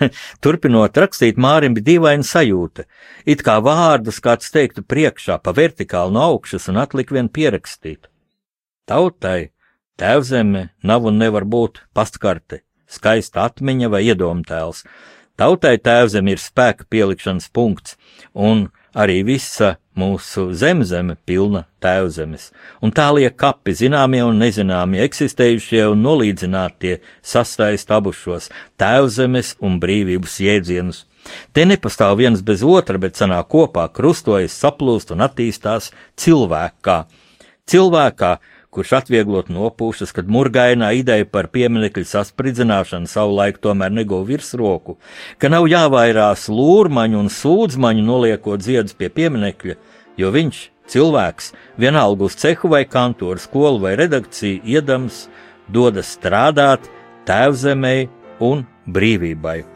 Turpinot 0.45 0.97
rakstīt, 1.01 1.39
Mārim 1.41 1.77
bija 1.77 1.91
dīvaina 1.91 2.27
sajūta, 2.27 2.85
it 3.25 3.43
kā 3.47 3.59
vārdus 3.65 4.21
kāds 4.25 4.53
teiktu 4.55 4.85
priekšā 4.85 5.39
pa 5.43 5.55
vertikāli 5.57 6.15
no 6.17 6.25
augšas 6.33 6.69
un 6.73 6.81
atlik 6.83 7.13
vien 7.15 7.31
pierakstīt. 7.33 8.11
Tautai 8.87 9.51
tēvzeme 10.01 10.69
nav 10.87 11.09
un 11.09 11.19
nevar 11.23 11.47
būt 11.49 11.83
pastkarte, 11.97 12.63
skaista 12.87 13.47
atmiņa 13.49 13.91
vai 13.93 14.05
iedomtēls. 14.07 14.85
Tautai 15.37 15.77
tēvzeme 15.83 16.33
ir 16.33 16.41
spēka 16.41 16.87
pielikšanas 16.89 17.51
punkts, 17.53 17.97
un 18.33 18.69
arī 18.97 19.23
visa 19.27 19.77
mūsu 19.97 20.51
zemzeme 20.57 21.17
pilna 21.27 21.65
tēvzemes, 21.83 22.51
un 22.85 22.93
tā 22.95 23.09
liek 23.17 23.37
kapi 23.41 23.75
zināmie 23.77 24.23
un 24.27 24.39
nezināmie, 24.43 25.03
eksistējušie 25.07 25.87
un 25.93 26.05
nolīdzinātie 26.05 26.99
sastaist 27.25 27.91
abus 27.93 28.21
šos 28.23 28.51
tēvzemes 28.81 29.57
un 29.65 29.81
brīvības 29.83 30.41
jēdzienus. 30.45 31.05
Te 31.53 31.65
nepastāv 31.67 32.21
viens 32.21 32.43
bez 32.47 32.63
otra, 32.63 33.01
bet 33.03 33.19
sanāk 33.19 33.49
kopā, 33.51 33.89
krustojas, 33.93 34.55
saplūst 34.55 35.11
un 35.15 35.25
attīstās 35.27 35.91
cilvēkā. 36.23 37.01
Cilvēkā, 37.67 38.37
kurš 38.77 38.93
atvieglot 39.01 39.49
nopūšas, 39.53 40.13
kad 40.13 40.29
murgainā 40.29 40.93
ideja 40.99 41.27
par 41.29 41.49
pieminekļu 41.55 42.05
saspridzināšanu 42.11 43.09
savulaik 43.09 43.61
tomēr 43.65 43.95
neguva 43.95 44.27
virsroku, 44.29 44.99
ka 45.41 45.51
nav 45.53 45.69
jāvairās 45.73 46.47
lūrmaņu 46.53 47.23
un 47.25 47.31
sūdzmaņu 47.33 48.05
noliekot 48.07 48.65
ziedus 48.67 48.97
pie 48.99 49.09
pieminekļa, 49.13 49.79
jo 50.21 50.33
viņš, 50.35 50.61
cilvēks, 50.93 51.53
vienalga 51.81 52.29
uz 52.29 52.37
cehu 52.41 52.73
vai 52.75 52.85
kantoru, 52.89 53.41
skolu 53.43 53.81
vai 53.87 53.97
redakciju, 53.99 54.61
iedams, 54.65 55.25
dodas 55.73 56.13
strādāt 56.19 56.91
tēvzemē 57.27 57.97
un 58.45 58.67
brīvībai. 58.87 59.76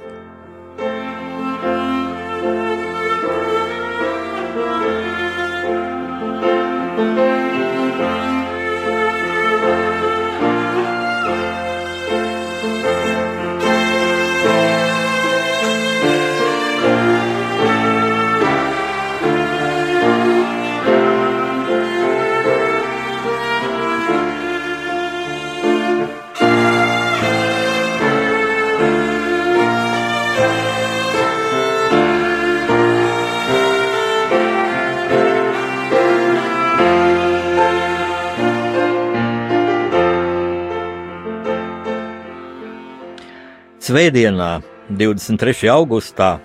Svētdienā, 43.91 44.61
23. 44.95 45.67
augustā, 45.73 46.37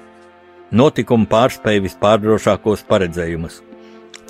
notikumi 0.74 1.28
pārspēja 1.30 1.84
vispārdrošākos 1.84 2.82
paredzējumus. 2.90 3.60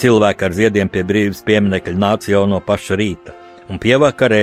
Cilvēki 0.02 0.44
ar 0.44 0.56
ziediem 0.58 0.92
pie 0.92 1.06
brīvības 1.08 1.40
pieminiekļa 1.48 1.94
nāca 1.96 2.34
jau 2.34 2.42
no 2.52 2.60
paša 2.60 2.98
rīta, 3.00 3.32
un 3.72 3.80
pievakarē 3.80 4.42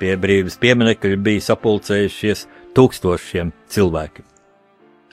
pie 0.00 0.14
brīvības 0.22 0.56
pieminiekļa 0.62 1.20
bija 1.26 1.44
sapulcējušies 1.50 2.46
tūkstošiem 2.72 3.52
cilvēku. 3.76 4.24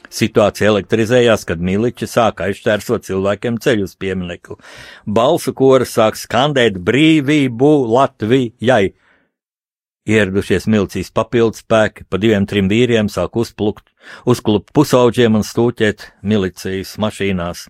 Situācija 0.07 0.71
elektrizējās, 0.71 1.43
kad 1.51 1.59
miliči 1.59 2.07
sāka 2.07 2.47
aizšķērsot 2.47 3.09
cilvēkiem 3.09 3.59
ceļu 3.59 3.91
uz 3.91 3.99
pieminiektu. 3.99 4.55
Balsu 5.03 5.51
kora 5.51 5.83
sāk 5.83 6.15
skandēt 6.15 6.79
brīvību 6.79 7.75
Latvijai, 7.91 8.93
Ieradušies 10.11 10.67
milicijas 10.67 11.11
papildspēki, 11.15 12.05
pa 12.09 12.19
diviem 12.19 12.47
trim 12.49 12.67
vīriem 12.71 13.07
sāk 13.11 13.37
uzplukt, 13.39 13.85
uzklupt 14.27 14.73
pusauģiem 14.75 15.39
un 15.39 15.45
stūķēt 15.47 16.07
milicijas 16.27 16.97
mašīnās. 16.99 17.67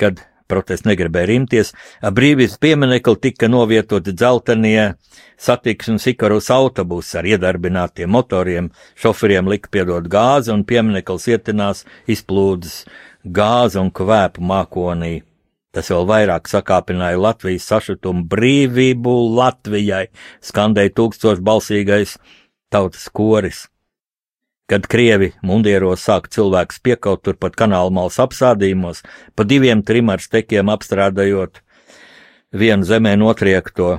Kad 0.00 0.22
protests 0.52 0.86
negribēja 0.88 1.30
rimties, 1.30 1.72
ap 2.04 2.16
brīvības 2.16 2.58
pieminekli 2.62 3.20
tika 3.26 3.48
novietoti 3.52 4.14
dzeltenie 4.16 4.94
satiksmes 5.40 6.06
ikarus 6.12 6.50
autobusi 6.52 7.18
ar 7.20 7.28
iedarbinātiem 7.28 8.12
motoriem, 8.12 8.70
šoferiem 9.00 9.48
lika 9.52 9.72
piedot 9.72 10.08
gāzi 10.12 10.52
un 10.54 10.66
piemineklis 10.68 11.28
ietinās 11.32 11.84
izplūdes 12.10 12.82
gāzi 13.24 13.80
un 13.82 13.92
kvēpu 13.94 14.44
mākonī. 14.44 15.20
Tas 15.72 15.88
vēl 15.88 16.04
vairāk 16.08 16.50
sakāpināja 16.52 17.20
Latvijas 17.20 17.64
sašutumu 17.70 18.26
brīvību 18.28 19.12
Latvijai, 19.38 20.10
skandēja 20.44 20.92
tūkstošbalsīgais 20.98 22.18
tautas 22.72 23.08
koris. 23.08 23.66
Kad 24.68 24.86
krievi 24.88 25.32
mundieros 25.44 26.04
sāk 26.04 26.28
cilvēkus 26.32 26.80
piekaut 26.84 27.24
turpat 27.24 27.56
kanāla 27.56 27.92
malas 27.92 28.20
apsādījumos, 28.20 29.02
pa 29.36 29.44
diviem 29.48 29.82
trim 29.84 30.12
ar 30.12 30.20
stekiem 30.20 30.70
apstrādājot 30.72 31.60
vienu 32.52 32.84
zemē 32.84 33.14
notriekto, 33.20 33.98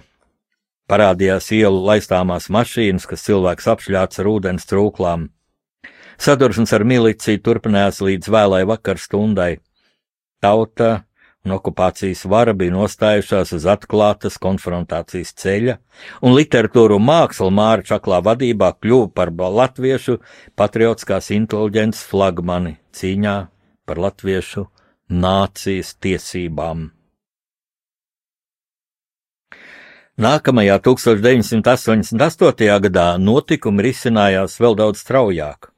parādījās 0.89 1.49
ielu 1.57 1.81
laistāmās 1.89 2.51
mašīnas, 2.53 3.07
kas 3.09 3.25
cilvēks 3.25 3.69
apšļāts 3.73 4.21
ar 4.21 4.29
ūdens 4.29 4.69
trūklām. 4.69 5.31
Sadursmes 6.21 6.73
ar 6.77 6.85
miliciju 6.85 7.41
turpinājās 7.41 8.01
līdz 8.05 8.29
vēlai 8.29 8.61
vakar 8.69 9.01
stundai. 9.01 9.57
Tauta 10.43 11.03
un 11.43 11.51
okupācijas 11.57 12.23
vara 12.31 12.53
bija 12.55 12.71
nostājušās 12.71 13.49
uz 13.57 13.65
atklātas 13.67 14.37
konfrontācijas 14.39 15.33
ceļa, 15.41 15.75
un 16.23 16.37
literatūra 16.37 16.95
un 16.95 17.03
māksla 17.03 17.49
Māra 17.51 17.83
Čaklā 17.83 18.21
vadībā 18.23 18.69
kļuva 18.79 19.09
par 19.11 19.31
latviešu 19.35 20.21
patriotiskās 20.55 21.27
inteliģences 21.35 22.05
flagmani 22.07 22.77
cīņā 22.95 23.35
par 23.83 23.99
latviešu 24.05 24.69
nācijas 25.11 25.91
tiesībām. 25.99 26.87
Nākamajā 30.23 30.79
1988. 30.87 32.71
gadā 32.87 33.07
notikumi 33.19 33.89
risinājās 33.89 34.59
vēl 34.63 34.79
daudz 34.79 35.03
straujāk. 35.03 35.72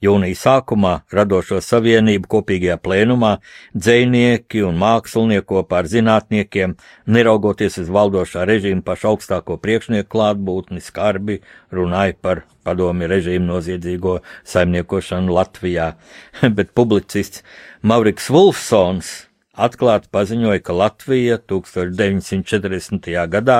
Jūnija 0.00 0.36
sākumā 0.40 0.92
radošo 1.12 1.58
savienību 1.60 2.28
kopīgajā 2.32 2.78
plēnumā 2.80 3.34
dzēnieki 3.76 4.62
un 4.64 4.78
mākslinieki 4.80 5.44
kopā 5.50 5.82
ar 5.82 5.88
zinātniekiem, 5.92 6.72
neraugoties 7.04 7.76
uz 7.82 7.90
valdošā 7.92 8.46
režīma 8.48 8.80
pašu 8.86 9.10
augstāko 9.10 9.58
priekšnieku 9.60 10.08
klātbūtni, 10.14 10.80
skarbi 10.80 11.42
runāja 11.68 12.16
par 12.16 12.40
padomi 12.64 13.10
režīmu 13.12 13.44
noziedzīgo 13.50 14.22
saimniekošanu 14.48 15.36
Latvijā, 15.36 15.90
bet 16.56 16.72
publicists 16.72 17.44
Mauriks 17.84 18.30
Vulfsons 18.32 19.10
atklāti 19.52 20.08
paziņoja, 20.16 20.62
ka 20.64 20.78
Latvija 20.80 21.36
1940. 21.44 23.10
gadā 23.36 23.58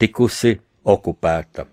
tikusi 0.00 0.56
okupēta. 0.88 1.68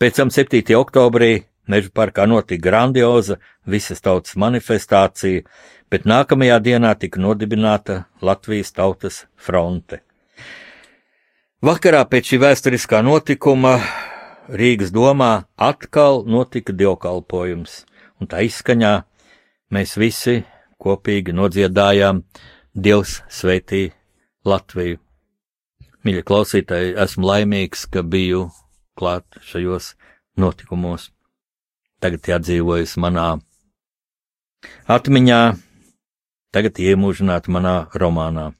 Pēc 0.00 0.18
tam 0.18 0.34
7. 0.34 0.74
oktobrī 0.76 1.49
Meža 1.70 1.90
parkā 1.94 2.26
notika 2.26 2.64
grandioza 2.64 3.36
visas 3.62 4.02
tautas 4.02 4.34
manifestācija, 4.34 5.44
bet 5.90 6.06
nākamajā 6.08 6.56
dienā 6.64 6.94
tika 6.98 7.20
nodibināta 7.22 8.04
Latvijas 8.22 8.72
tautas 8.74 9.24
fronte. 9.36 10.00
Vakarā 11.62 12.00
pēc 12.08 12.32
šī 12.32 12.40
vēsturiskā 12.42 13.02
notikuma 13.06 13.76
Rīgas 14.50 14.90
domā 14.90 15.44
atkal 15.54 16.24
notika 16.26 16.74
dievkalpojums, 16.74 17.84
un 18.18 18.30
tā 18.32 18.40
izskaņā 18.48 18.94
mēs 19.70 19.94
visi 20.00 20.40
kopīgi 20.80 21.36
nodziedājām 21.36 22.24
Dievs 22.74 23.20
sveitī 23.30 23.90
Latviju. 24.46 24.98
Mīļie 26.02 26.24
klausītāji, 26.26 26.96
esmu 27.04 27.28
laimīgs, 27.28 27.86
ka 27.92 28.02
biju 28.02 28.48
klāt 28.98 29.38
šajos 29.44 29.94
notikumos 30.40 31.10
tagad 32.00 32.28
iedzīvojas 32.34 32.96
manā 33.00 33.28
atmiņā, 34.90 35.40
tagad 36.54 36.80
iemūžināt 36.80 37.48
manā 37.52 37.76
romānā. 37.94 38.50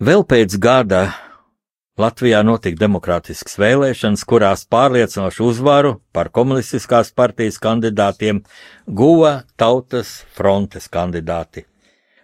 Vēl 0.00 0.24
pēc 0.24 0.56
gada 0.56 1.10
Latvijā 2.00 2.40
notika 2.46 2.78
demokrātiskas 2.80 3.58
vēlēšanas, 3.60 4.22
kurās 4.24 4.62
pārliecinošu 4.72 5.48
uzvaru 5.50 5.98
par 6.16 6.30
komunistiskās 6.32 7.10
partijas 7.12 7.58
kandidātiem 7.60 8.40
guva 8.86 9.42
Tautas 9.60 10.22
frontes 10.32 10.88
kandidāti. 10.88 11.66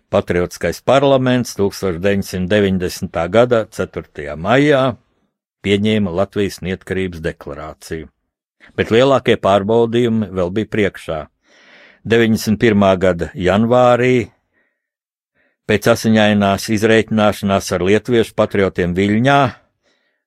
Patriotiskais 0.09 0.81
parlaments 0.81 1.53
1990. 1.59 3.21
gada 3.29 3.67
4. 3.69 4.37
maijā 4.41 4.83
pieņēma 5.67 6.15
Latvijas 6.15 6.63
neatkarības 6.65 7.21
deklarāciju, 7.27 8.09
bet 8.75 8.91
lielākie 8.95 9.37
pārbaudījumi 9.37 10.31
vēl 10.35 10.51
bija 10.57 10.73
priekšā. 10.73 11.21
91. 12.07 12.89
gada 13.03 13.31
janvārī 13.35 14.31
pēc 15.67 15.93
asiņainās 15.95 16.69
izreikināšanās 16.75 17.73
ar 17.75 17.87
lietuviešu 17.87 18.35
patriotiem 18.39 18.95
Viļņā 18.95 19.41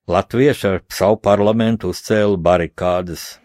Latvieši 0.09 0.65
ar 0.67 0.79
savu 0.89 1.19
parlamentu 1.21 1.91
uzcēla 1.93 2.37
barikādas, 2.41 3.37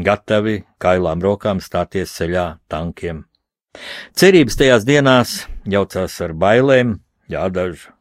gatavi 0.00 0.62
kailām 0.80 1.20
rokām 1.20 1.60
stāties 1.60 2.14
ceļā 2.16 2.46
tankiem. 2.72 3.26
Cerības 4.16 4.56
tajās 4.56 4.86
dienās 4.88 5.34
jaucās 5.68 6.16
ar 6.24 6.32
bailēm, 6.32 6.96
jādažu. 7.28 7.91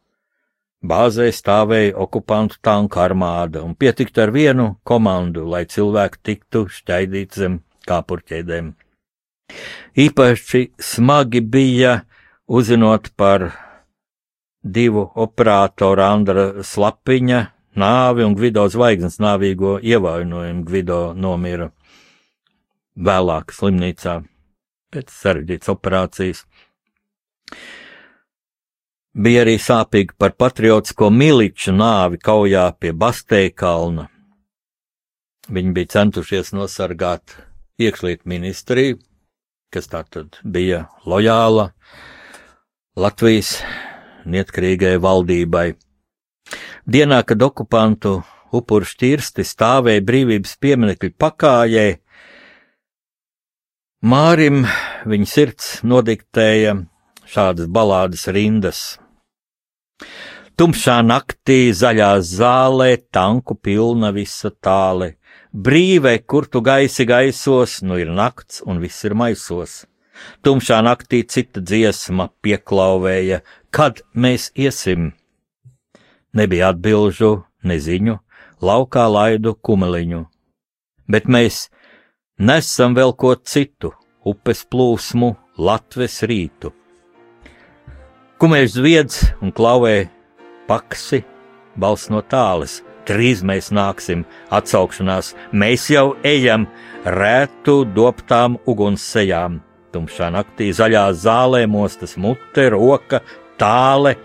Bāzē 0.81 1.27
stāvēja 1.29 1.93
okupantu 2.01 2.57
tanku 2.65 2.99
armāda 2.99 3.61
un 3.61 3.75
pietiktu 3.77 4.23
ar 4.23 4.31
vienu 4.33 4.67
komandu, 4.83 5.45
lai 5.45 5.67
cilvēki 5.69 6.21
tiktu 6.25 6.65
šķaidīti 6.73 7.43
zem 7.43 7.59
kāpurķēdēm. 7.85 8.71
Īpaši 10.01 10.61
smagi 10.81 11.41
bija 11.41 11.99
uzzinot 12.47 13.11
par 13.15 13.51
divu 14.63 15.05
operātoru 15.15 16.05
Andra 16.05 16.45
Slapiņa 16.65 17.41
nāvi 17.77 18.25
un 18.25 18.33
Gvido 18.37 18.65
zvaigznes 18.69 19.19
nāvīgo 19.21 19.77
ievainojumu 19.85 20.65
Gvido 20.65 21.01
nomira 21.13 21.69
vēlāk 22.97 23.53
slimnīcā 23.55 24.17
pēc 24.91 25.13
sarežģītas 25.13 25.71
operācijas. 25.71 26.43
Bija 29.11 29.41
arī 29.43 29.57
sāpīgi 29.59 30.15
par 30.15 30.31
patriotisko 30.39 31.09
miliču 31.11 31.73
nāvi 31.75 32.15
kaujā 32.23 32.69
pie 32.79 32.93
Bastēja 32.95 33.51
kalna. 33.51 34.05
Viņi 35.51 35.73
bija 35.75 35.91
centušies 35.97 36.53
nosargāt 36.55 37.35
iekšlietu 37.81 38.29
ministriju, 38.31 39.01
kas 39.73 39.91
tā 39.91 40.05
tad 40.07 40.39
bija 40.43 40.85
lojāla 41.03 41.73
Latvijas 42.95 43.57
neatkarīgai 44.23 44.95
valdībai. 45.03 45.73
Dienā, 46.87 47.19
kad 47.27 47.43
okupantu 47.43 48.21
upuru 48.55 48.87
šķirsti 48.87 49.43
stāvēja 49.43 50.05
brīvības 50.07 50.55
pieminekļu 50.55 51.13
pakājai, 51.19 51.99
Mārim 54.01 54.63
viņa 55.05 55.27
sirds 55.29 55.65
nodiktēja 55.85 56.79
šādas 57.29 57.67
balādes 57.69 58.25
rindas. 58.33 59.00
Tumšā 60.59 60.99
naktī 61.01 61.71
zaļā 61.73 62.11
zālē, 62.21 62.91
tanku 63.11 63.55
pilna 63.55 64.11
visa 64.13 64.51
tāle. 64.51 65.15
Brīvē, 65.51 66.19
kur 66.27 66.45
tu 66.45 66.61
gaisi 66.61 67.05
gaisos, 67.07 67.79
nu 67.81 67.97
ir 67.99 68.11
nakts 68.13 68.61
un 68.65 68.79
viss 68.83 69.07
ir 69.07 69.15
maisos. 69.17 69.85
Tumšā 70.45 70.81
naktī 70.85 71.23
cita 71.27 71.63
dziesma 71.63 72.29
pieklauvēja, 72.43 73.41
kad 73.71 74.03
mēs 74.13 74.51
iesim. 74.55 75.13
Nebija 76.37 76.71
atbilžu, 76.71 77.31
neziņu, 77.67 78.19
laukā 78.61 79.07
laidu 79.11 79.55
kumeliņu. 79.55 80.25
Bet 81.11 81.25
mēs 81.27 81.69
nesam 82.37 82.95
vēl 82.95 83.15
ko 83.17 83.33
citu, 83.35 83.95
upes 84.23 84.63
plūsmu, 84.69 85.35
Latves 85.61 86.21
rītu. 86.25 86.71
Kumēž 88.41 88.71
zviedz 88.73 89.19
un 89.45 89.51
klauvē 89.53 90.07
paksi, 90.65 91.19
balss 91.77 92.09
no 92.09 92.23
tāles. 92.25 92.79
Drīz 93.05 93.43
mēs 93.45 93.67
nāksim, 93.69 94.23
atsaukšanās, 94.49 95.35
mēs 95.53 95.83
jau 95.93 96.15
ejam, 96.25 96.65
rētu 97.05 97.83
doptām 97.93 98.55
uguns 98.65 99.03
sejām. 99.13 99.59
Tumšā 99.93 100.31
naktī 100.33 100.71
zaļā 100.73 101.03
zālē 101.21 101.67
mostas 101.69 102.15
mute, 102.17 102.65
roka, 102.73 103.19
tāle, 103.61 104.15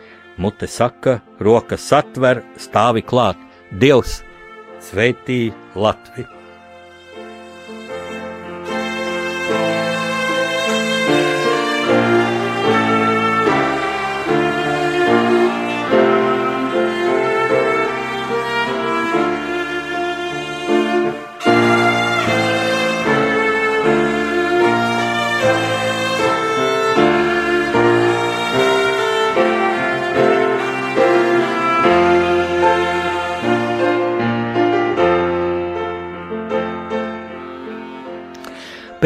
mute 0.41 0.65
saka, 0.65 1.19
roka 1.37 1.77
satver, 1.77 2.41
stāvi 2.57 3.05
klāt. 3.05 3.37
Dievs 3.69 4.23
sveitī 4.81 5.51
Latviju! 5.77 6.36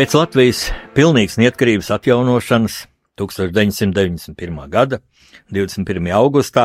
Pēc 0.01 0.15
Latvijas 0.17 0.61
pilnīgas 0.97 1.35
neatkarības 1.37 1.91
atjaunošanas 1.93 2.77
1991. 3.21 4.63
gada 4.73 4.99
21. 5.53 6.09
augustā 6.17 6.65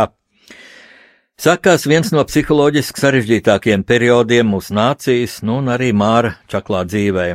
sākās 1.35 1.83
viens 1.83 2.13
no 2.15 2.23
psiholoģiski 2.23 3.03
sarežģītākajiem 3.03 3.83
periodiem 3.83 4.47
mūsu 4.47 4.77
nācijas, 4.77 5.41
nu 5.43 5.57
un 5.59 5.67
arī 5.73 5.91
Māra 5.91 6.37
Čaklā 6.47 6.85
dzīvē. 6.87 7.25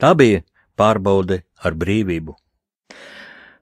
Tā 0.00 0.14
bija 0.16 0.40
pārbaude 0.80 1.42
ar 1.60 1.76
brīvību. 1.76 2.38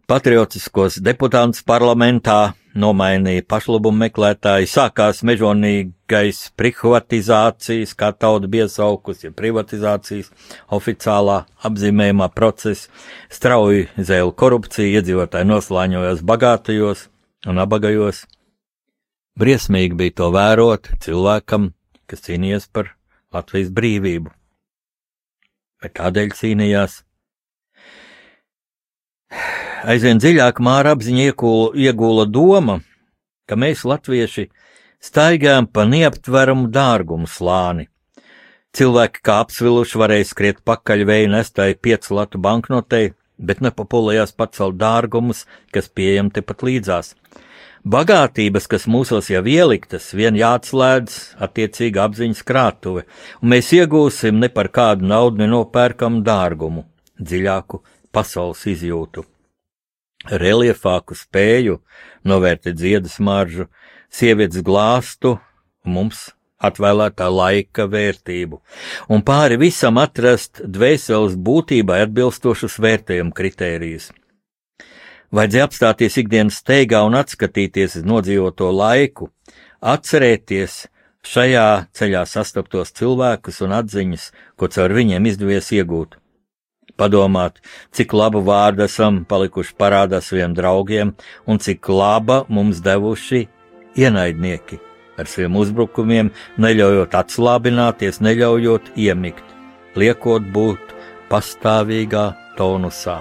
Patriotiskos 0.07 1.01
deputātus 1.03 1.67
parlamentā 1.67 2.53
nomainīja 2.79 3.45
pašlabumu 3.49 4.05
meklētāji, 4.05 4.69
sākās 4.71 5.23
mežonīgais 5.27 6.41
privatizācijas, 6.59 7.95
kā 7.99 8.13
tauta 8.15 8.51
biesaukus, 8.51 9.25
ja 9.27 9.33
privatizācijas 9.35 10.31
oficiālā 10.75 11.43
apzīmējumā 11.69 12.31
procesa, 12.35 12.89
strauji 13.33 13.89
zēla 13.97 14.35
korupcija, 14.39 15.01
iedzīvotāji 15.01 15.51
noslāņojās 15.51 16.25
bagātajos 16.29 17.09
un 17.49 17.63
abagajos. 17.65 18.25
Briesmīgi 19.39 19.99
bija 19.99 20.17
to 20.23 20.33
vērot 20.35 20.91
cilvēkam, 21.05 21.73
kas 22.11 22.25
cīnījies 22.27 22.71
par 22.75 22.95
Latvijas 23.35 23.71
brīvību. 23.75 24.33
Bet 25.83 25.95
kādēļ 25.95 26.35
cīnījās? 26.35 27.03
Aizvien 29.87 30.19
dziļāk 30.19 30.59
māra 30.65 30.95
apziņa 30.97 31.29
iegula 31.79 32.25
doma, 32.27 32.81
ka 33.49 33.57
mēs, 33.57 33.85
latvieši, 33.89 34.49
staigājam 35.03 35.69
pa 35.71 35.87
neaptveramu 35.89 36.69
dārgumu 36.73 37.29
slāni. 37.31 37.89
Cilvēki 38.77 39.23
kā 39.25 39.39
apsviluši 39.45 40.01
varēja 40.01 40.29
skriet 40.29 40.59
pakaļ 40.67 41.05
vēju 41.09 41.31
nestai 41.33 41.73
piecu 41.75 42.19
latu 42.19 42.41
banknotei, 42.43 43.15
bet 43.39 43.63
nepapulējās 43.65 44.35
pacelt 44.37 44.77
dārgumus, 44.79 45.47
kas 45.73 45.89
pieejami 45.89 46.35
tepat 46.35 46.65
līdzās. 46.67 47.15
Bagātības, 47.89 48.67
kas 48.69 48.85
mūsos 48.91 49.31
jau 49.31 49.41
ieliktas, 49.47 50.11
vien 50.13 50.37
jāatslēdz 50.37 51.39
attiecīga 51.47 52.05
apziņas 52.09 52.45
krātuve, 52.45 53.07
un 53.41 53.55
mēs 53.55 53.71
iegūsim 53.79 54.43
ne 54.43 54.51
par 54.53 54.69
kādu 54.75 55.09
naudu 55.09 55.45
nenopērkamu 55.45 56.21
dārgumu, 56.27 56.85
dziļāku 57.23 57.83
pasaules 58.13 58.67
izjūtu 58.75 59.25
reliefāku 60.31 61.17
spēju 61.17 61.79
novērtēt 62.29 62.77
dziedas 62.79 63.19
maržu, 63.23 63.69
sievietes 64.11 64.65
glāstu 64.65 65.39
mums 65.85 66.29
atvēlētā 66.59 67.29
laika 67.31 67.87
vērtību, 67.87 68.61
un 69.09 69.23
pāri 69.23 69.59
visam 69.61 70.01
atrast 70.03 70.63
dvēseles 70.65 71.37
būtībai 71.39 72.03
atbilstošus 72.07 72.81
vērtējumu 72.83 73.35
kritērijus. 73.35 74.11
Vajadzēja 75.35 75.67
apstāties 75.69 76.17
ikdienas 76.23 76.59
steigā 76.63 77.03
un 77.07 77.15
atskatīties 77.19 77.99
uz 78.01 78.07
nodzīvoto 78.09 78.71
laiku, 78.73 79.29
atcerēties 79.81 80.87
šajā 81.29 81.69
ceļā 81.95 82.25
sastaptos 82.27 82.95
cilvēkus 82.97 83.61
un 83.67 83.77
atziņas, 83.79 84.31
ko 84.57 84.71
caur 84.73 84.97
viņiem 84.97 85.29
izdevies 85.29 85.71
iegūt 85.77 86.18
padomāt, 86.99 87.63
cik 87.95 88.13
labu 88.13 88.43
vārdu 88.45 88.85
esam 88.87 89.23
palikuši 89.29 89.77
parādā 89.79 90.21
saviem 90.25 90.57
draugiem 90.57 91.15
un 91.47 91.63
cik 91.63 91.89
laba 91.89 92.43
mums 92.49 92.83
devuši 92.85 93.47
ienaidnieki, 93.99 94.81
ar 95.19 95.31
saviem 95.31 95.57
uzbrukumiem, 95.63 96.33
neļaujot 96.59 97.17
atslābināties, 97.23 98.23
neļaujot 98.25 98.93
iemigt, 98.99 99.45
liekot 99.99 100.47
būt 100.55 100.95
pastāvīgā 101.31 102.31
tonusā. 102.59 103.21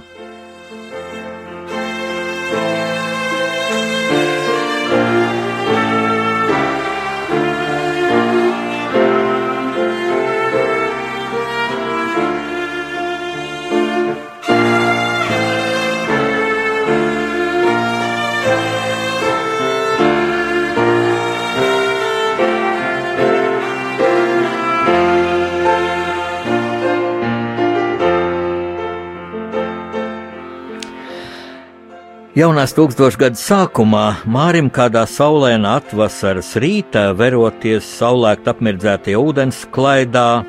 Jaunās 32.38 32.76
tūkstošgads 32.78 33.42
sākumā 33.42 34.04
Mārim 34.30 34.68
kādā 34.70 35.08
saulēnā 35.10 35.72
atvasaras 35.80 36.52
rītā, 36.62 37.08
veroties 37.18 37.88
saulēkt 37.98 38.46
apmirdzētie 38.52 39.16
ūdens 39.18 39.64
klaidā, 39.74 40.44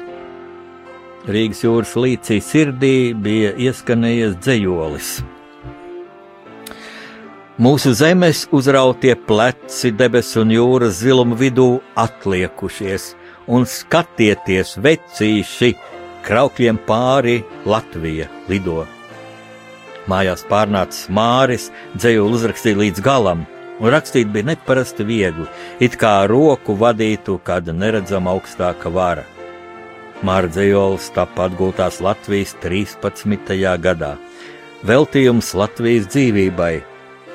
Rīgas 1.32 1.62
jūras 1.64 1.94
līcī 1.96 2.38
sirdī 2.44 3.14
bija 3.16 3.54
ieskanējies 3.56 4.36
dzējolis. 4.36 5.14
Mūsu 7.56 7.94
zemes 7.96 8.44
uzrautie 8.52 9.16
pleci, 9.30 9.94
debesu 10.02 10.44
un 10.44 10.52
jūras 10.58 11.00
ziluma 11.00 11.40
vidū 11.40 11.70
atliekušies, 12.04 13.14
un 13.48 13.64
skatieties, 13.64 14.76
vecīši, 14.76 15.72
kraukļiem 16.28 16.84
pāri 16.84 17.40
Latvija 17.64 18.28
lido. 18.52 18.84
Mājās 20.08 20.44
pārnācis 20.48 21.08
Māris, 21.12 21.68
dzējoli 21.96 22.38
uzrakstīja 22.38 22.80
līdz 22.80 23.02
galam, 23.04 23.42
un 23.78 23.90
rakstīt 23.92 24.30
bija 24.32 24.54
neparasti 24.54 25.04
viegli, 25.04 25.44
it 25.84 25.98
kā 26.00 26.22
roku 26.30 26.76
vadītu 26.78 27.36
kāda 27.44 27.74
neredzama 27.76 28.32
augstāka 28.32 28.92
vara. 28.92 29.26
Māra 30.24 30.48
dzējolis 30.50 31.12
tapa 31.14 31.46
atgūtās 31.46 32.00
Latvijas 32.02 32.56
13. 32.62 33.52
gadā. 33.84 34.16
Veltījums 34.88 35.52
Latvijas 35.58 36.08
dzīvībai, 36.10 36.72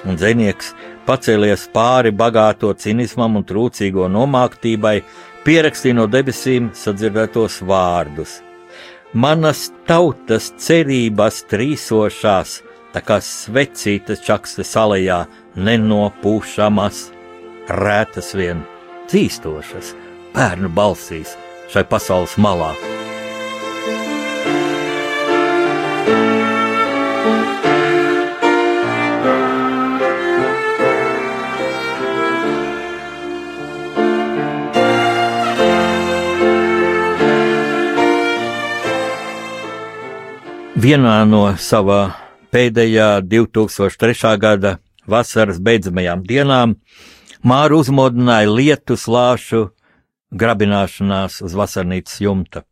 un 0.07 0.17
dzinieks 0.19 0.73
pacēlies 1.07 1.67
pāri 1.75 2.11
bagāto 2.11 2.73
cinismam 2.73 3.37
un 3.39 3.45
trūcīgo 3.47 4.09
nomāktībai, 4.11 4.97
pierakstīja 5.45 5.99
no 6.01 6.07
debesīm 6.11 6.71
sadzirdētos 6.75 7.61
vārdus. 7.67 8.41
Manas 9.13 9.67
tautas 9.85 10.47
cerības 10.57 11.43
trīsošās, 11.51 12.55
tā 12.95 13.01
kā 13.05 13.19
svecītas 13.21 14.23
čakste 14.25 14.65
salajā, 14.65 15.19
nenopūšamas, 15.53 17.03
rētas 17.69 18.33
vien 18.33 18.65
cīstošas, 19.13 19.93
bērnu 20.33 20.73
balsīs 20.73 21.37
šai 21.69 21.85
pasaules 21.93 22.39
malā. 22.41 22.73
Vienā 40.83 41.21
no 41.23 41.45
savā 41.55 42.09
pēdējā 42.51 43.21
2003. 43.31 44.33
gada 44.35 44.73
vasaras 45.07 45.61
beidzamajām 45.63 46.25
dienām 46.27 46.73
Māra 47.39 47.77
uzmodināja 47.79 48.51
lietu 48.51 48.97
slāšu 48.99 49.61
grabināšanās 50.35 51.39
uz 51.47 51.55
vasarnīcas 51.55 52.19
jumta. 52.25 52.65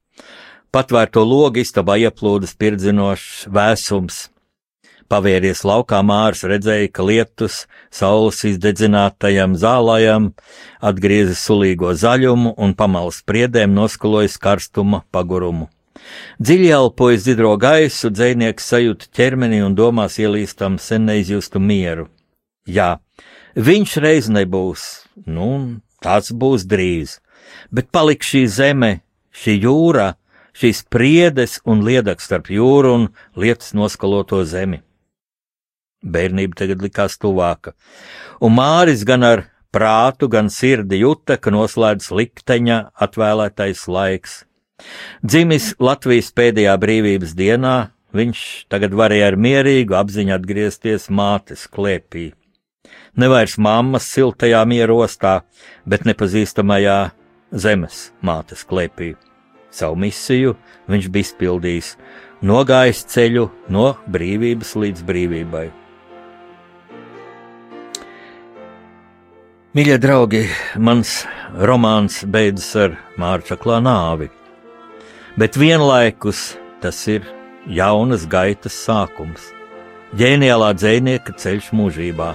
Patvērto 0.75 1.23
logu 1.23 1.63
istabā 1.63 1.95
ieplūda 2.03 2.51
spirdzinošs 2.51 3.47
vēsums. 3.47 4.21
Pavieries 5.07 5.63
laukā 5.63 6.03
mārs 6.03 6.43
redzēja, 6.43 6.91
ka 6.91 7.07
lietus 7.07 7.65
saules 7.95 8.43
izdedzinātajam 8.43 9.55
zālājam 9.55 10.33
atgrieza 10.83 11.39
sulīgo 11.39 11.95
zaļumu 11.95 12.57
un 12.59 12.75
pamalas 12.75 13.23
priedēm 13.23 13.71
noskalojas 13.71 14.35
karstuma 14.35 15.05
pagurumu. 15.15 15.71
Dziļi 16.41 16.71
elpojas 16.75 17.25
dzidro 17.25 17.55
gaisu, 17.61 18.09
dzēnieks 18.09 18.69
sajūta 18.73 19.09
ķermeni 19.15 19.61
un 19.65 19.75
domās 19.77 20.17
ielīstam 20.21 20.79
sen 20.81 21.05
neizjustu 21.09 21.61
mieru. 21.61 22.07
Jā, 22.69 22.99
viņš 23.55 23.97
reiz 24.03 24.29
nebūs, 24.29 24.87
nu, 25.25 25.81
tāds 26.03 26.31
būs 26.33 26.65
drīz, 26.69 27.19
bet 27.73 27.91
paliks 27.93 28.33
šī 28.33 28.45
zeme, 28.49 28.91
šī 29.33 29.57
jūra, 29.65 30.13
šīs 30.57 30.83
priedes 30.91 31.59
un 31.65 31.83
liedaks 31.85 32.27
starp 32.29 32.51
jūru 32.53 32.93
un 32.97 33.07
lietas 33.35 33.73
noskaloto 33.77 34.43
zemi. 34.45 34.81
Bērnība 36.01 36.57
tagad 36.57 36.81
likās 36.81 37.17
tuvāka, 37.21 37.75
un 38.41 38.55
Māris 38.57 39.05
gan 39.05 39.25
ar 39.25 39.43
prātu, 39.71 40.29
gan 40.29 40.49
sirdi 40.49 41.01
jūta, 41.01 41.37
ka 41.37 41.53
noslēdz 41.53 42.09
likteņa 42.11 42.79
atvēlētais 43.05 43.87
laiks. 43.87 44.41
Dzimis 45.21 45.73
Latvijas 45.79 46.31
pēdējā 46.35 46.75
brīvības 46.81 47.33
dienā, 47.37 47.75
viņš 48.15 48.43
tagad 48.71 48.95
varēja 48.97 49.31
ar 49.31 49.39
mierīgu 49.39 49.97
apziņu 49.99 50.35
atgriezties 50.35 51.09
mātes 51.13 51.67
klēpī. 51.71 52.31
Nevairs 53.19 53.57
mammas 53.59 54.07
siltajā 54.07 54.61
mierostā, 54.67 55.41
bet 55.85 56.07
nepazīstamajā 56.07 56.99
zemes 57.51 58.09
mātes 58.23 58.63
klēpī. 58.67 59.13
Savu 59.71 59.99
misiju 59.99 60.55
viņš 60.91 61.11
bija 61.11 61.27
izpildījis, 61.27 61.93
nogājis 62.43 63.05
ceļu 63.11 63.45
no 63.71 63.93
brīvības 64.11 64.73
līdz 64.83 65.05
brīvībai. 65.07 65.67
Mīļie 69.71 69.95
draugi, 70.03 70.41
mans 70.83 71.21
romāns 71.55 72.25
beidzas 72.27 72.73
ar 72.75 72.95
Mārčaklā 73.15 73.77
nāvi, 73.79 74.27
bet 75.37 75.57
vienlaikus 75.59 76.55
tas 76.81 76.99
ir 77.07 77.25
jaunas 77.69 78.25
gaitas 78.27 78.75
sākums, 78.85 79.51
ģēniālā 80.17 80.73
dzēnieka 80.75 81.35
ceļš 81.37 81.71
mūžībā. 81.77 82.33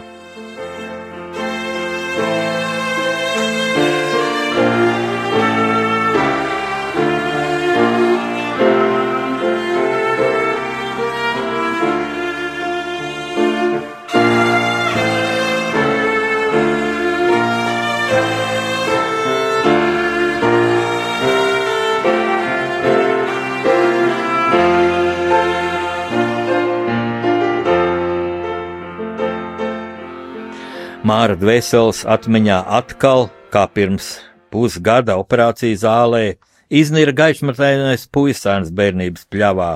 Māra 31.07 31.37
dvēseles 31.39 32.01
atmiņā 32.11 32.57
atkal, 32.81 33.29
kā 33.55 33.61
pirms 33.71 34.09
pusgada 34.51 35.15
operācijas 35.21 35.85
zālē, 35.85 36.23
iznīra 36.67 37.13
gaišmatainais 37.15 38.09
puisēns 38.11 38.73
bērnības 38.75 39.29
pļavā. 39.31 39.69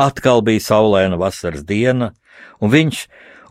Atkal 0.00 0.40
bija 0.46 0.62
saulaina 0.64 1.18
vasaras 1.20 1.66
diena, 1.68 2.14
un 2.56 2.72
viņš, 2.72 3.02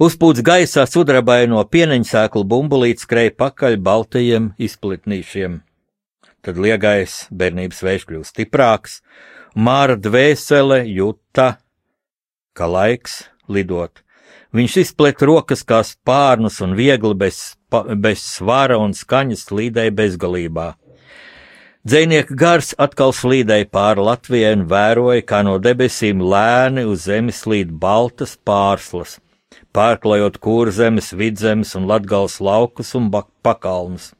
uzpūts 0.01 0.41
gaisā 0.41 0.87
sudrabaino 0.89 1.61
pieneņsēklu 1.75 2.41
bumbulīt 2.49 3.05
skrēja 3.05 3.35
pakaļ 3.43 3.77
baltajiem 3.85 4.49
izplitnīšiem. 4.57 5.59
Tad 6.41 6.57
liegais 6.57 7.27
bērnības 7.29 7.83
vējš 7.85 8.07
kļūst 8.09 8.33
stiprāks, 8.33 9.03
Māra 9.53 9.93
dvēsele 9.93 10.81
jūta, 10.89 11.59
ka 12.57 12.65
laiks 12.65 13.27
lidot. 13.45 14.02
Viņš 14.53 14.77
izplet 14.83 15.21
rokas 15.25 15.63
kā 15.65 15.79
spārnus 15.81 16.59
un 16.61 16.75
viegli 16.77 17.15
bez, 17.17 17.55
bez 17.97 18.21
svara 18.21 18.77
un 18.77 18.93
skaņas 18.93 19.47
slīdēja 19.49 19.93
bezgalībā. 19.97 20.67
Dzēnieka 21.83 22.37
gars 22.39 22.69
atkal 22.79 23.11
slīdēja 23.17 23.67
pāri 23.73 24.05
Latvijai 24.07 24.53
un 24.55 24.67
vēroja, 24.69 25.25
kā 25.27 25.41
no 25.43 25.57
debesīm 25.59 26.21
lēni 26.21 26.85
uz 26.87 27.09
zemes 27.09 27.41
slīd 27.43 27.73
baltas 27.81 28.37
pārslas, 28.37 29.17
pārklājot 29.75 30.37
kūrzemes, 30.39 31.11
vidzemes 31.17 31.73
un 31.75 31.89
latgals 31.89 32.37
laukus 32.39 32.93
un 32.95 33.09
pakalnus. 33.11 34.13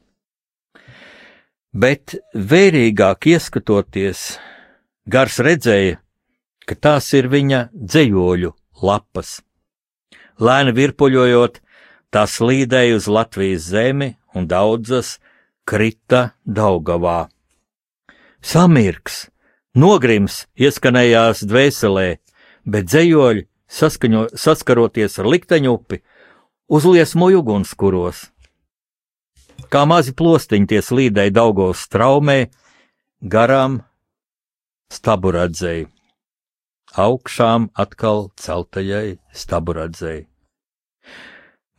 Bet 1.72 2.18
vērīgāk 2.34 3.30
ieskatoties, 3.32 4.36
gars 5.06 5.40
redzēja, 5.40 5.96
ka 6.66 6.74
tās 6.74 7.08
ir 7.14 7.32
viņa 7.32 7.68
dzējoļu 7.72 8.52
lapas. 8.82 9.38
Lēni 10.42 10.74
virpuļojot, 10.74 11.60
tās 12.10 12.38
slīdēja 12.40 12.96
uz 12.98 13.06
Latvijas 13.10 13.68
zemi 13.70 14.14
un 14.34 14.48
daudzas 14.50 15.18
krita 15.66 16.34
Daugavā. 16.44 17.28
Samirks, 18.44 19.28
nogrims 19.78 20.44
ieskanējās 20.58 21.44
dvēselē, 21.46 22.08
bet 22.66 22.90
dzējoļi, 22.90 23.46
saskaņo, 23.70 24.26
saskaroties 24.34 25.18
ar 25.22 25.30
likteņu 25.30 25.72
upi, 25.78 26.02
uzliesmoja 26.68 27.40
ugunskuros. 27.40 28.28
Kā 29.70 29.86
mazi 29.88 30.12
plostiņi 30.18 30.70
tie 30.70 30.82
slīdēja 30.82 31.32
Daugavas 31.38 31.86
straumē, 31.86 32.50
garām 33.22 33.80
staburadzēji, 34.92 35.88
augšām 36.96 37.68
atkal 37.74 38.28
celtajai 38.40 39.18
staburadzēji. 39.34 40.26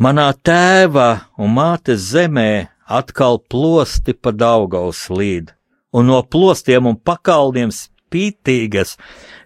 Manā 0.02 0.28
tēva 0.44 1.10
un 1.40 1.54
mātes 1.56 2.10
zemē 2.12 2.68
atkal 2.86 3.40
plosti 3.40 4.14
pa 4.14 4.34
Daugavas 4.36 5.06
slīd, 5.08 5.54
un 5.96 6.12
no 6.12 6.20
plostiem 6.22 6.90
un 6.92 6.98
pakalniem 7.00 7.72
spītīgas 7.72 8.98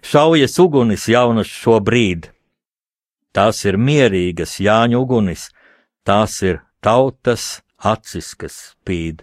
šaujas 0.02 0.58
ugunis 0.58 1.06
jaunas 1.08 1.46
šobrīd. 1.46 2.32
Tās 3.30 3.62
ir 3.64 3.78
mierīgas 3.78 4.58
Jāņu 4.58 5.04
ugunis, 5.04 5.48
tās 6.02 6.40
ir 6.42 6.58
tautas 6.82 7.60
acis, 7.78 8.34
kas 8.34 8.56
spīd. 8.72 9.22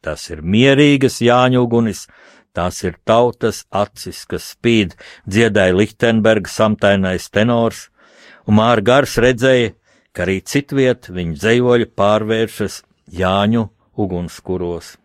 Tas 0.00 0.30
ir 0.30 0.40
mierīgas 0.40 1.18
Jāņu 1.20 1.64
ugunis, 1.66 2.06
tās 2.56 2.82
ir 2.84 2.96
tautas 3.06 3.64
acis, 3.70 4.24
kas 4.28 4.52
spīd, 4.54 4.96
dziedāja 5.26 5.76
Lichtenberga 5.76 6.50
samtainais 6.50 7.30
tenors, 7.30 7.88
un 8.46 8.58
Māra 8.58 8.82
Gars 8.84 9.16
redzēja, 9.22 9.74
ka 10.12 10.26
arī 10.26 10.40
citviet 10.42 11.10
viņa 11.10 11.36
dzējoļi 11.38 11.90
pārvēršas 11.98 12.82
Jāņu 13.14 13.68
ugunskuros. 14.00 14.96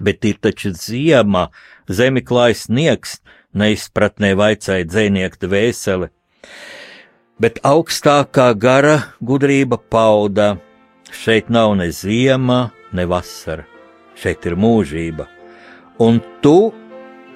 Bet 0.00 0.26
ir 0.28 0.40
taču 0.42 0.72
ziema, 0.76 1.48
zemi 1.88 2.22
klājas 2.26 2.66
sniegs, 2.66 3.20
neizpratnē 3.56 4.34
vaicāja 4.36 4.84
dzēnieka 4.84 5.40
dvēseli, 5.46 6.10
bet 7.40 7.62
augstākā 7.64 8.50
gara 8.60 8.98
gudrība 9.20 9.78
pauda, 9.78 10.56
šeit 11.12 11.48
nav 11.48 11.76
ne 11.80 11.88
ziema, 11.94 12.72
ne 12.92 13.06
vasara, 13.08 13.64
šeit 14.18 14.44
ir 14.48 14.58
mūžība, 14.60 15.30
un 16.02 16.20
tu 16.44 16.56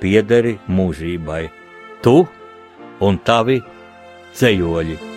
piederi 0.00 0.56
mūžībai, 0.68 1.44
tu 2.04 2.16
un 3.00 3.22
tavi 3.24 3.60
ceļoļi. 4.36 5.09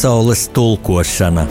Pasaules 0.00 0.48
tulkošana 0.48 1.46